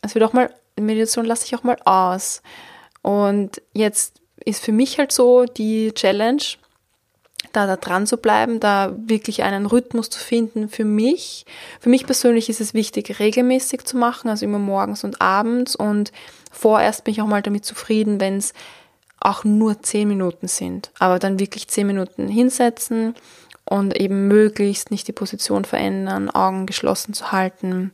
es 0.03 0.15
wird 0.15 0.25
auch 0.25 0.33
mal, 0.33 0.53
Meditation 0.79 1.25
lasse 1.25 1.47
ich 1.47 1.57
auch 1.57 1.63
mal 1.63 1.79
aus. 1.85 2.43
Und 3.03 3.63
jetzt 3.73 4.21
ist 4.45 4.63
für 4.63 4.73
mich 4.73 4.99
halt 4.99 5.13
so 5.13 5.45
die 5.45 5.93
Challenge, 5.93 6.43
da, 7.57 7.67
da 7.67 7.77
dran 7.77 8.07
zu 8.07 8.19
bleiben, 8.19 8.61
da 8.61 8.95
wirklich 8.97 9.43
einen 9.43 9.67
Rhythmus 9.67 10.11
zu 10.11 10.19
finden 10.19 10.69
für 10.69 10.85
mich. 10.85 11.47
Für 11.81 11.89
mich 11.89 12.07
persönlich 12.07 12.49
ist 12.49 12.61
es 12.61 12.75
wichtig, 12.75 13.19
regelmäßig 13.19 13.85
zu 13.85 13.97
machen, 13.97 14.29
also 14.29 14.45
immer 14.45 14.59
morgens 14.59 15.05
und 15.05 15.21
abends. 15.21 15.75
Und 15.75 16.13
vorerst 16.53 17.05
bin 17.05 17.13
ich 17.13 17.23
auch 17.23 17.27
mal 17.27 17.43
damit 17.43 17.65
zufrieden, 17.65 18.21
wenn 18.21 18.37
es 18.37 18.53
auch 19.19 19.45
nur 19.45 19.83
zehn 19.83 20.09
Minuten 20.09 20.47
sind. 20.47 20.91
Aber 20.99 21.19
dann 21.19 21.39
wirklich 21.39 21.69
zehn 21.69 21.87
Minuten 21.87 22.29
hinsetzen, 22.29 23.15
und 23.69 23.97
eben 23.97 24.29
möglichst 24.29 24.91
nicht 24.91 25.09
die 25.09 25.13
Position 25.13 25.65
verändern, 25.65 26.31
Augen 26.31 26.67
geschlossen 26.67 27.13
zu 27.13 27.33
halten. 27.33 27.91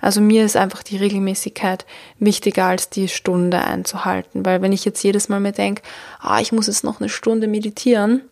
Also 0.00 0.22
mir 0.22 0.46
ist 0.46 0.56
einfach 0.56 0.82
die 0.82 0.96
Regelmäßigkeit 0.96 1.84
wichtiger 2.18 2.64
als 2.64 2.88
die 2.88 3.06
Stunde 3.06 3.58
einzuhalten, 3.58 4.46
weil 4.46 4.62
wenn 4.62 4.72
ich 4.72 4.86
jetzt 4.86 5.02
jedes 5.02 5.28
Mal 5.28 5.40
mir 5.40 5.52
denke, 5.52 5.82
ah, 6.20 6.40
ich 6.40 6.52
muss 6.52 6.68
jetzt 6.68 6.84
noch 6.84 7.00
eine 7.00 7.10
Stunde 7.10 7.48
meditieren, 7.48 8.22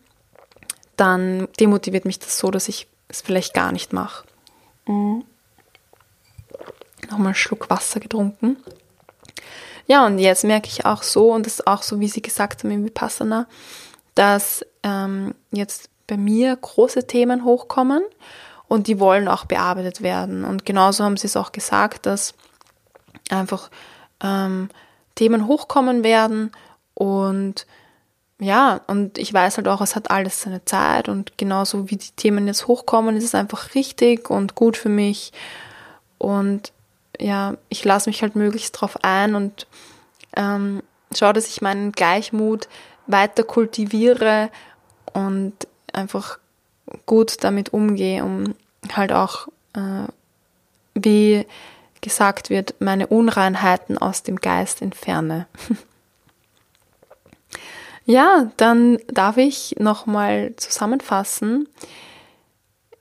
dann 0.99 1.47
demotiviert 1.59 2.05
mich 2.05 2.19
das 2.19 2.37
so, 2.37 2.51
dass 2.51 2.67
ich 2.67 2.87
es 3.07 3.21
vielleicht 3.21 3.53
gar 3.53 3.71
nicht 3.71 3.93
mache. 3.93 4.25
Mhm. 4.85 5.23
Nochmal 7.09 7.27
einen 7.27 7.35
Schluck 7.35 7.69
Wasser 7.69 7.99
getrunken. 7.99 8.57
Ja, 9.87 10.05
und 10.05 10.19
jetzt 10.19 10.43
merke 10.43 10.67
ich 10.67 10.85
auch 10.85 11.01
so, 11.01 11.33
und 11.33 11.45
das 11.45 11.53
ist 11.53 11.67
auch 11.67 11.81
so, 11.81 11.99
wie 11.99 12.07
Sie 12.07 12.21
gesagt 12.21 12.63
haben 12.63 12.71
im 12.71 12.85
Vipassana, 12.85 13.47
dass 14.13 14.63
ähm, 14.83 15.33
jetzt 15.51 15.89
bei 16.05 16.17
mir 16.17 16.55
große 16.55 17.07
Themen 17.07 17.45
hochkommen 17.45 18.03
und 18.67 18.87
die 18.87 18.99
wollen 18.99 19.27
auch 19.27 19.45
bearbeitet 19.45 20.01
werden. 20.01 20.43
Und 20.43 20.65
genauso 20.65 21.03
haben 21.03 21.17
sie 21.17 21.27
es 21.27 21.37
auch 21.37 21.51
gesagt, 21.51 22.05
dass 22.05 22.33
einfach 23.29 23.69
ähm, 24.21 24.69
Themen 25.15 25.47
hochkommen 25.47 26.03
werden 26.03 26.51
und 26.93 27.65
ja, 28.39 28.79
und 28.87 29.17
ich 29.17 29.33
weiß 29.33 29.57
halt 29.57 29.67
auch, 29.67 29.81
es 29.81 29.95
hat 29.97 30.11
alles 30.11 30.41
seine 30.41 30.63
Zeit 30.63 31.09
und 31.09 31.37
genauso 31.37 31.89
wie 31.89 31.97
die 31.97 32.11
Themen 32.11 32.47
jetzt 32.47 32.67
hochkommen, 32.67 33.17
ist 33.17 33.25
es 33.25 33.35
einfach 33.35 33.75
richtig 33.75 34.29
und 34.29 34.55
gut 34.55 34.77
für 34.77 34.89
mich. 34.89 35.33
Und 36.17 36.71
ja, 37.19 37.55
ich 37.67 37.83
lasse 37.83 38.09
mich 38.09 38.21
halt 38.21 38.37
möglichst 38.37 38.79
drauf 38.79 39.03
ein 39.03 39.35
und 39.35 39.67
ähm, 40.37 40.81
schaue, 41.13 41.33
dass 41.33 41.47
ich 41.47 41.61
meinen 41.61 41.91
Gleichmut 41.91 42.69
weiter 43.07 43.43
kultiviere 43.43 44.49
und 45.11 45.53
einfach 45.91 46.39
gut 47.05 47.43
damit 47.43 47.73
umgehe, 47.73 48.23
um 48.23 48.55
halt 48.93 49.11
auch, 49.11 49.49
äh, 49.73 50.07
wie 50.95 51.45
gesagt 51.99 52.49
wird, 52.49 52.75
meine 52.79 53.07
Unreinheiten 53.07 53.97
aus 53.97 54.23
dem 54.23 54.37
Geist 54.37 54.81
entferne. 54.81 55.47
ja, 58.09 58.51
dann 58.57 58.97
darf 59.05 59.37
ich 59.37 59.75
nochmal 59.77 60.55
zusammenfassen. 60.57 61.69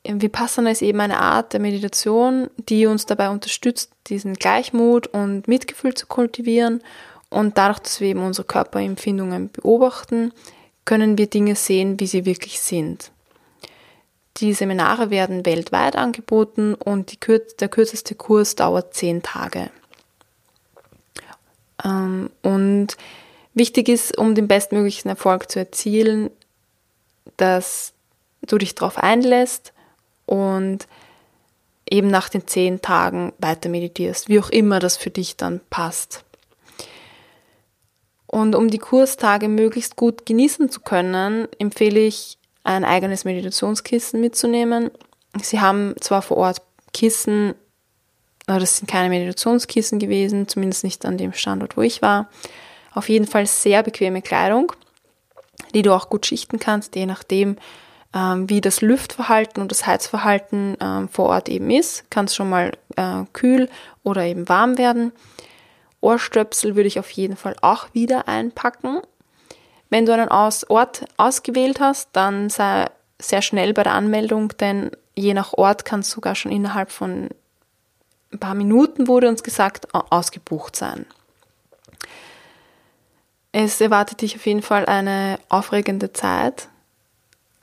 Vipassana 0.05 0.71
ist 0.71 0.83
eben 0.83 1.01
eine 1.01 1.19
Art 1.19 1.55
der 1.55 1.61
Meditation, 1.61 2.51
die 2.59 2.85
uns 2.85 3.07
dabei 3.07 3.31
unterstützt, 3.31 3.91
diesen 4.09 4.35
Gleichmut 4.35 5.07
und 5.07 5.49
Mitgefühl 5.49 5.95
zu 5.95 6.07
kultivieren. 6.07 6.83
Und 7.31 7.57
dadurch, 7.57 7.79
dass 7.79 8.01
wir 8.01 8.09
eben 8.09 8.23
unsere 8.23 8.47
Körperempfindungen 8.47 9.51
beobachten, 9.51 10.31
können 10.85 11.17
wir 11.17 11.27
Dinge 11.27 11.57
sehen, 11.57 11.99
wie 11.99 12.07
sie 12.07 12.27
wirklich 12.27 12.61
sind. 12.61 13.11
Die 14.37 14.53
Seminare 14.53 15.09
werden 15.09 15.47
weltweit 15.47 15.97
angeboten 15.97 16.75
und 16.75 17.13
die, 17.13 17.41
der 17.59 17.69
kürzeste 17.71 18.15
Kurs 18.15 18.57
dauert 18.57 18.93
zehn 18.93 19.23
Tage. 19.23 19.71
Ähm, 21.83 22.29
und 22.43 22.99
wichtig 23.59 23.89
ist, 23.89 24.17
um 24.17 24.35
den 24.35 24.49
bestmöglichen 24.49 25.09
Erfolg 25.09 25.51
zu 25.51 25.59
erzielen, 25.59 26.31
dass 27.37 27.93
du 28.43 28.59
dich 28.59 28.75
darauf 28.75 28.99
einlässt 28.99 29.73
und 30.27 30.87
eben 31.91 32.09
nach 32.09 32.29
den 32.29 32.47
zehn 32.47 32.83
Tagen 32.83 33.33
weiter 33.39 33.69
meditierst, 33.69 34.29
wie 34.29 34.41
auch 34.41 34.51
immer 34.51 34.79
das 34.79 34.97
für 34.97 35.11
dich 35.11 35.37
dann 35.37 35.61
passt. 35.71 36.25
Und 38.27 38.55
um 38.55 38.69
die 38.69 38.79
Kurstage 38.79 39.49
möglichst 39.49 39.97
gut 39.97 40.27
genießen 40.27 40.71
zu 40.71 40.81
können, 40.81 41.49
empfehle 41.59 42.01
ich, 42.01 42.37
ein 42.63 42.85
eigenes 42.85 43.25
Meditationskissen 43.25 44.21
mitzunehmen. 44.21 44.91
Sie 45.43 45.61
haben 45.61 45.95
zwar 46.01 46.21
vor 46.21 46.37
Ort 46.37 46.61
Kissen, 46.93 47.55
aber 48.47 48.61
das 48.61 48.77
sind 48.77 48.91
keine 48.91 49.09
Meditationskissen 49.09 49.99
gewesen, 49.99 50.49
zumindest 50.49 50.85
nicht 50.85 51.07
an 51.07 51.17
dem 51.17 51.33
Standort, 51.33 51.79
wo 51.79 51.83
ich 51.83 52.03
war. 52.03 52.29
Auf 52.95 53.09
jeden 53.09 53.27
Fall 53.27 53.47
sehr 53.47 53.83
bequeme 53.83 54.23
Kleidung, 54.23 54.73
die 55.75 55.83
du 55.83 55.93
auch 55.93 56.09
gut 56.09 56.27
schichten 56.27 56.59
kannst, 56.59 56.97
je 56.97 57.07
nachdem, 57.07 57.57
ähm, 58.15 58.49
wie 58.49 58.61
das 58.61 58.81
Lüftverhalten 58.81 59.63
und 59.63 59.71
das 59.71 59.87
Heizverhalten 59.87 60.77
ähm, 60.81 61.09
vor 61.09 61.27
Ort 61.27 61.49
eben 61.49 61.71
ist. 61.71 62.11
Kann 62.11 62.25
es 62.25 62.35
schon 62.35 62.51
mal 62.51 62.73
äh, 62.97 63.25
kühl 63.33 63.69
oder 64.03 64.23
eben 64.25 64.49
warm 64.49 64.79
werden. 64.79 65.13
Ohrstöpsel 66.01 66.77
würde 66.77 66.89
ich 66.89 66.99
auf 66.99 67.11
jeden 67.11 67.37
Fall 67.37 67.57
auch 67.61 67.93
wieder 67.93 68.29
einpacken. 68.29 69.01
Wenn 69.91 70.07
du 70.07 70.13
einen 70.13 70.29
Aus 70.29 70.69
Ort 70.69 71.07
ausgewählt 71.17 71.81
hast, 71.81 72.11
dann 72.13 72.51
sei 72.51 72.87
sehr 73.21 73.43
schnell 73.43 73.73
bei 73.73 73.83
der 73.83 73.95
Anmeldung, 73.95 74.53
denn 74.61 74.91
je 75.17 75.35
nach 75.35 75.55
Ort 75.55 75.85
kann 75.85 76.01
es 76.01 76.11
sogar 76.11 76.35
schon 76.35 76.53
innerhalb 76.53 76.91
von 76.91 77.31
ein 78.33 78.39
paar 78.39 78.55
Minuten, 78.55 79.09
wurde 79.09 79.29
uns 79.29 79.43
gesagt, 79.43 79.89
ausgebucht 79.95 80.77
sein. 80.77 81.07
Es 83.53 83.81
erwartet 83.81 84.21
dich 84.21 84.37
auf 84.37 84.47
jeden 84.47 84.63
Fall 84.63 84.87
eine 84.87 85.39
aufregende 85.49 86.13
Zeit, 86.13 86.69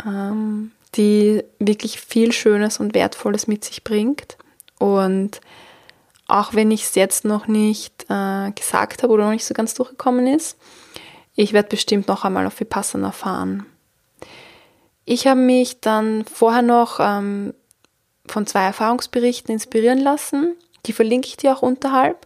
ähm, 0.06 0.72
die 0.96 1.44
wirklich 1.60 2.02
viel 2.02 2.32
Schönes 2.32 2.80
und 2.80 2.94
Wertvolles 2.94 3.48
mit 3.48 3.64
sich 3.64 3.84
bringt. 3.84 4.38
Und 4.80 5.42
auch 6.28 6.54
wenn 6.54 6.72
ich 6.72 6.84
es 6.84 6.96
jetzt 6.96 7.26
noch 7.26 7.48
nicht 7.48 8.06
äh, 8.10 8.52
gesagt 8.52 9.04
habe 9.04 9.14
oder 9.14 9.26
noch 9.26 9.32
nicht 9.32 9.46
so 9.46 9.54
ganz 9.54 9.74
durchgekommen 9.74 10.28
ist, 10.28 10.58
ich 11.36 11.54
werde 11.54 11.70
bestimmt 11.70 12.08
noch 12.08 12.24
einmal 12.24 12.48
auf 12.48 12.60
Vipassana 12.60 13.12
fahren. 13.12 13.66
Ich 15.04 15.28
habe 15.28 15.40
mich 15.40 15.82
dann 15.82 16.26
vorher 16.26 16.64
noch 16.64 17.00
ähm, 17.00 17.54
von 18.26 18.48
zwei 18.48 18.64
Erfahrungsberichten 18.64 19.54
inspirieren 19.54 20.00
lassen. 20.00 20.56
Die 20.88 20.94
verlinke 20.94 21.28
ich 21.28 21.38
dir 21.38 21.56
auch 21.56 21.62
unterhalb. 21.62 22.26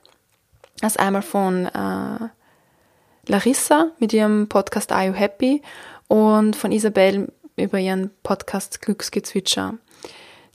Das 0.79 0.93
ist 0.93 0.99
einmal 0.99 1.23
von 1.23 1.65
äh, 1.65 2.29
Larissa 3.29 3.91
mit 3.99 4.11
ihrem 4.11 4.49
Podcast 4.49 4.91
Are 4.91 5.05
You 5.05 5.13
Happy 5.13 5.61
und 6.07 6.55
von 6.55 6.71
Isabel 6.71 7.31
über 7.55 7.77
ihren 7.77 8.09
Podcast 8.23 8.81
Glücksgezwitscher. 8.81 9.75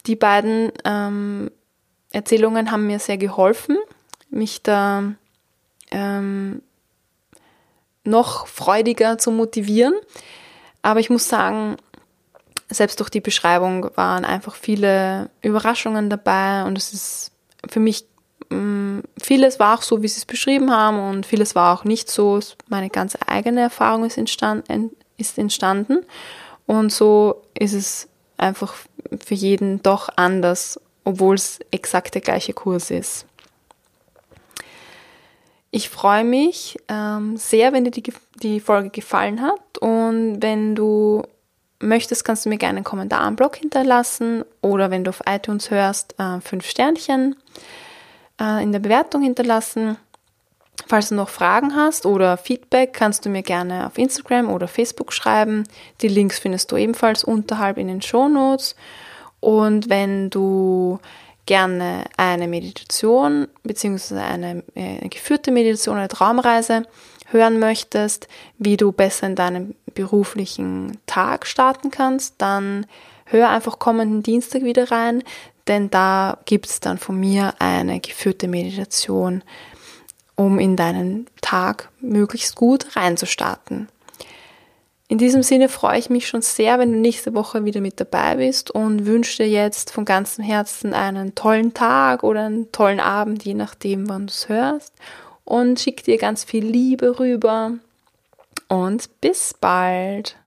Die 0.06 0.16
beiden 0.16 0.72
ähm, 0.84 1.50
Erzählungen 2.12 2.70
haben 2.70 2.86
mir 2.86 2.98
sehr 2.98 3.16
geholfen, 3.16 3.78
mich 4.28 4.62
da 4.62 5.14
ähm, 5.92 6.62
noch 8.02 8.46
freudiger 8.48 9.18
zu 9.18 9.30
motivieren. 9.30 9.94
Aber 10.82 11.00
ich 11.00 11.10
muss 11.10 11.28
sagen, 11.28 11.76
selbst 12.68 12.98
durch 13.00 13.08
die 13.08 13.20
Beschreibung 13.20 13.90
waren 13.96 14.24
einfach 14.24 14.56
viele 14.56 15.30
Überraschungen 15.42 16.10
dabei 16.10 16.64
und 16.64 16.76
es 16.76 16.92
ist 16.92 17.30
für 17.68 17.80
mich 17.80 18.06
vieles 19.20 19.58
war 19.58 19.78
auch 19.78 19.82
so, 19.82 20.02
wie 20.02 20.08
sie 20.08 20.18
es 20.18 20.26
beschrieben 20.26 20.70
haben 20.70 20.98
und 20.98 21.26
vieles 21.26 21.54
war 21.54 21.78
auch 21.78 21.84
nicht 21.84 22.10
so. 22.10 22.40
Meine 22.68 22.90
ganz 22.90 23.16
eigene 23.26 23.60
Erfahrung 23.60 24.04
ist 24.04 24.18
entstanden, 24.18 24.90
ist 25.16 25.38
entstanden 25.38 26.04
und 26.66 26.92
so 26.92 27.42
ist 27.58 27.72
es 27.72 28.08
einfach 28.36 28.74
für 29.24 29.34
jeden 29.34 29.82
doch 29.82 30.08
anders 30.16 30.78
obwohl 31.04 31.34
es 31.34 31.60
exakt 31.70 32.14
der 32.14 32.22
gleiche 32.22 32.54
Kurs 32.54 32.90
ist. 32.90 33.26
Ich 35.70 35.90
freue 35.90 36.24
mich 36.24 36.78
ähm, 36.88 37.36
sehr, 37.36 37.72
wenn 37.72 37.84
dir 37.84 37.90
die, 37.90 38.04
die 38.42 38.60
Folge 38.60 38.90
gefallen 38.90 39.42
hat 39.42 39.78
und 39.78 40.40
wenn 40.40 40.74
du 40.74 41.22
möchtest, 41.80 42.24
kannst 42.24 42.44
du 42.44 42.48
mir 42.48 42.58
gerne 42.58 42.78
einen 42.78 42.84
Kommentar 42.84 43.20
am 43.20 43.36
Blog 43.36 43.56
hinterlassen 43.56 44.44
oder 44.62 44.90
wenn 44.90 45.04
du 45.04 45.10
auf 45.10 45.22
iTunes 45.26 45.70
hörst, 45.70 46.14
äh, 46.18 46.40
fünf 46.40 46.66
Sternchen 46.66 47.36
äh, 48.40 48.62
in 48.62 48.72
der 48.72 48.78
Bewertung 48.80 49.22
hinterlassen. 49.22 49.96
Falls 50.86 51.08
du 51.08 51.14
noch 51.14 51.28
Fragen 51.28 51.76
hast 51.76 52.04
oder 52.04 52.36
Feedback, 52.36 52.92
kannst 52.92 53.24
du 53.24 53.30
mir 53.30 53.42
gerne 53.42 53.86
auf 53.86 53.96
Instagram 53.96 54.50
oder 54.50 54.68
Facebook 54.68 55.12
schreiben. 55.12 55.64
Die 56.02 56.08
Links 56.08 56.38
findest 56.38 56.72
du 56.72 56.76
ebenfalls 56.76 57.24
unterhalb 57.24 57.78
in 57.78 57.88
den 57.88 58.02
Show 58.02 58.28
Notes. 58.28 58.74
Und 59.40 59.88
wenn 59.88 60.30
du 60.30 60.98
gerne 61.46 62.04
eine 62.16 62.48
Meditation 62.48 63.48
bzw. 63.62 64.18
Eine, 64.18 64.64
äh, 64.74 64.98
eine 65.00 65.08
geführte 65.08 65.52
Meditation, 65.52 65.96
eine 65.96 66.08
Traumreise 66.08 66.84
hören 67.26 67.58
möchtest, 67.58 68.28
wie 68.58 68.76
du 68.76 68.92
besser 68.92 69.26
in 69.26 69.36
deinem 69.36 69.74
beruflichen 69.94 70.98
Tag 71.06 71.46
starten 71.46 71.90
kannst, 71.90 72.34
dann 72.38 72.86
hör 73.26 73.48
einfach 73.50 73.78
kommenden 73.78 74.22
Dienstag 74.22 74.62
wieder 74.62 74.90
rein, 74.90 75.22
denn 75.66 75.90
da 75.90 76.38
gibt 76.44 76.66
es 76.66 76.80
dann 76.80 76.98
von 76.98 77.18
mir 77.18 77.54
eine 77.58 78.00
geführte 78.00 78.48
Meditation, 78.48 79.42
um 80.36 80.58
in 80.58 80.76
deinen 80.76 81.26
Tag 81.40 81.90
möglichst 82.00 82.56
gut 82.56 82.96
reinzustarten. 82.96 83.88
In 85.06 85.18
diesem 85.18 85.42
Sinne 85.42 85.68
freue 85.68 85.98
ich 85.98 86.08
mich 86.08 86.26
schon 86.26 86.40
sehr, 86.40 86.78
wenn 86.78 86.92
du 86.92 86.98
nächste 86.98 87.34
Woche 87.34 87.64
wieder 87.66 87.80
mit 87.80 88.00
dabei 88.00 88.36
bist 88.36 88.70
und 88.70 89.04
wünsche 89.04 89.42
dir 89.42 89.48
jetzt 89.48 89.90
von 89.90 90.06
ganzem 90.06 90.42
Herzen 90.42 90.94
einen 90.94 91.34
tollen 91.34 91.74
Tag 91.74 92.24
oder 92.24 92.46
einen 92.46 92.72
tollen 92.72 93.00
Abend, 93.00 93.44
je 93.44 93.54
nachdem, 93.54 94.08
wann 94.08 94.26
du 94.26 94.30
es 94.32 94.48
hörst. 94.48 94.94
Und 95.44 95.78
schick 95.78 96.04
dir 96.04 96.16
ganz 96.16 96.44
viel 96.44 96.64
Liebe 96.64 97.20
rüber. 97.20 97.72
Und 98.68 99.20
bis 99.20 99.52
bald. 99.52 100.36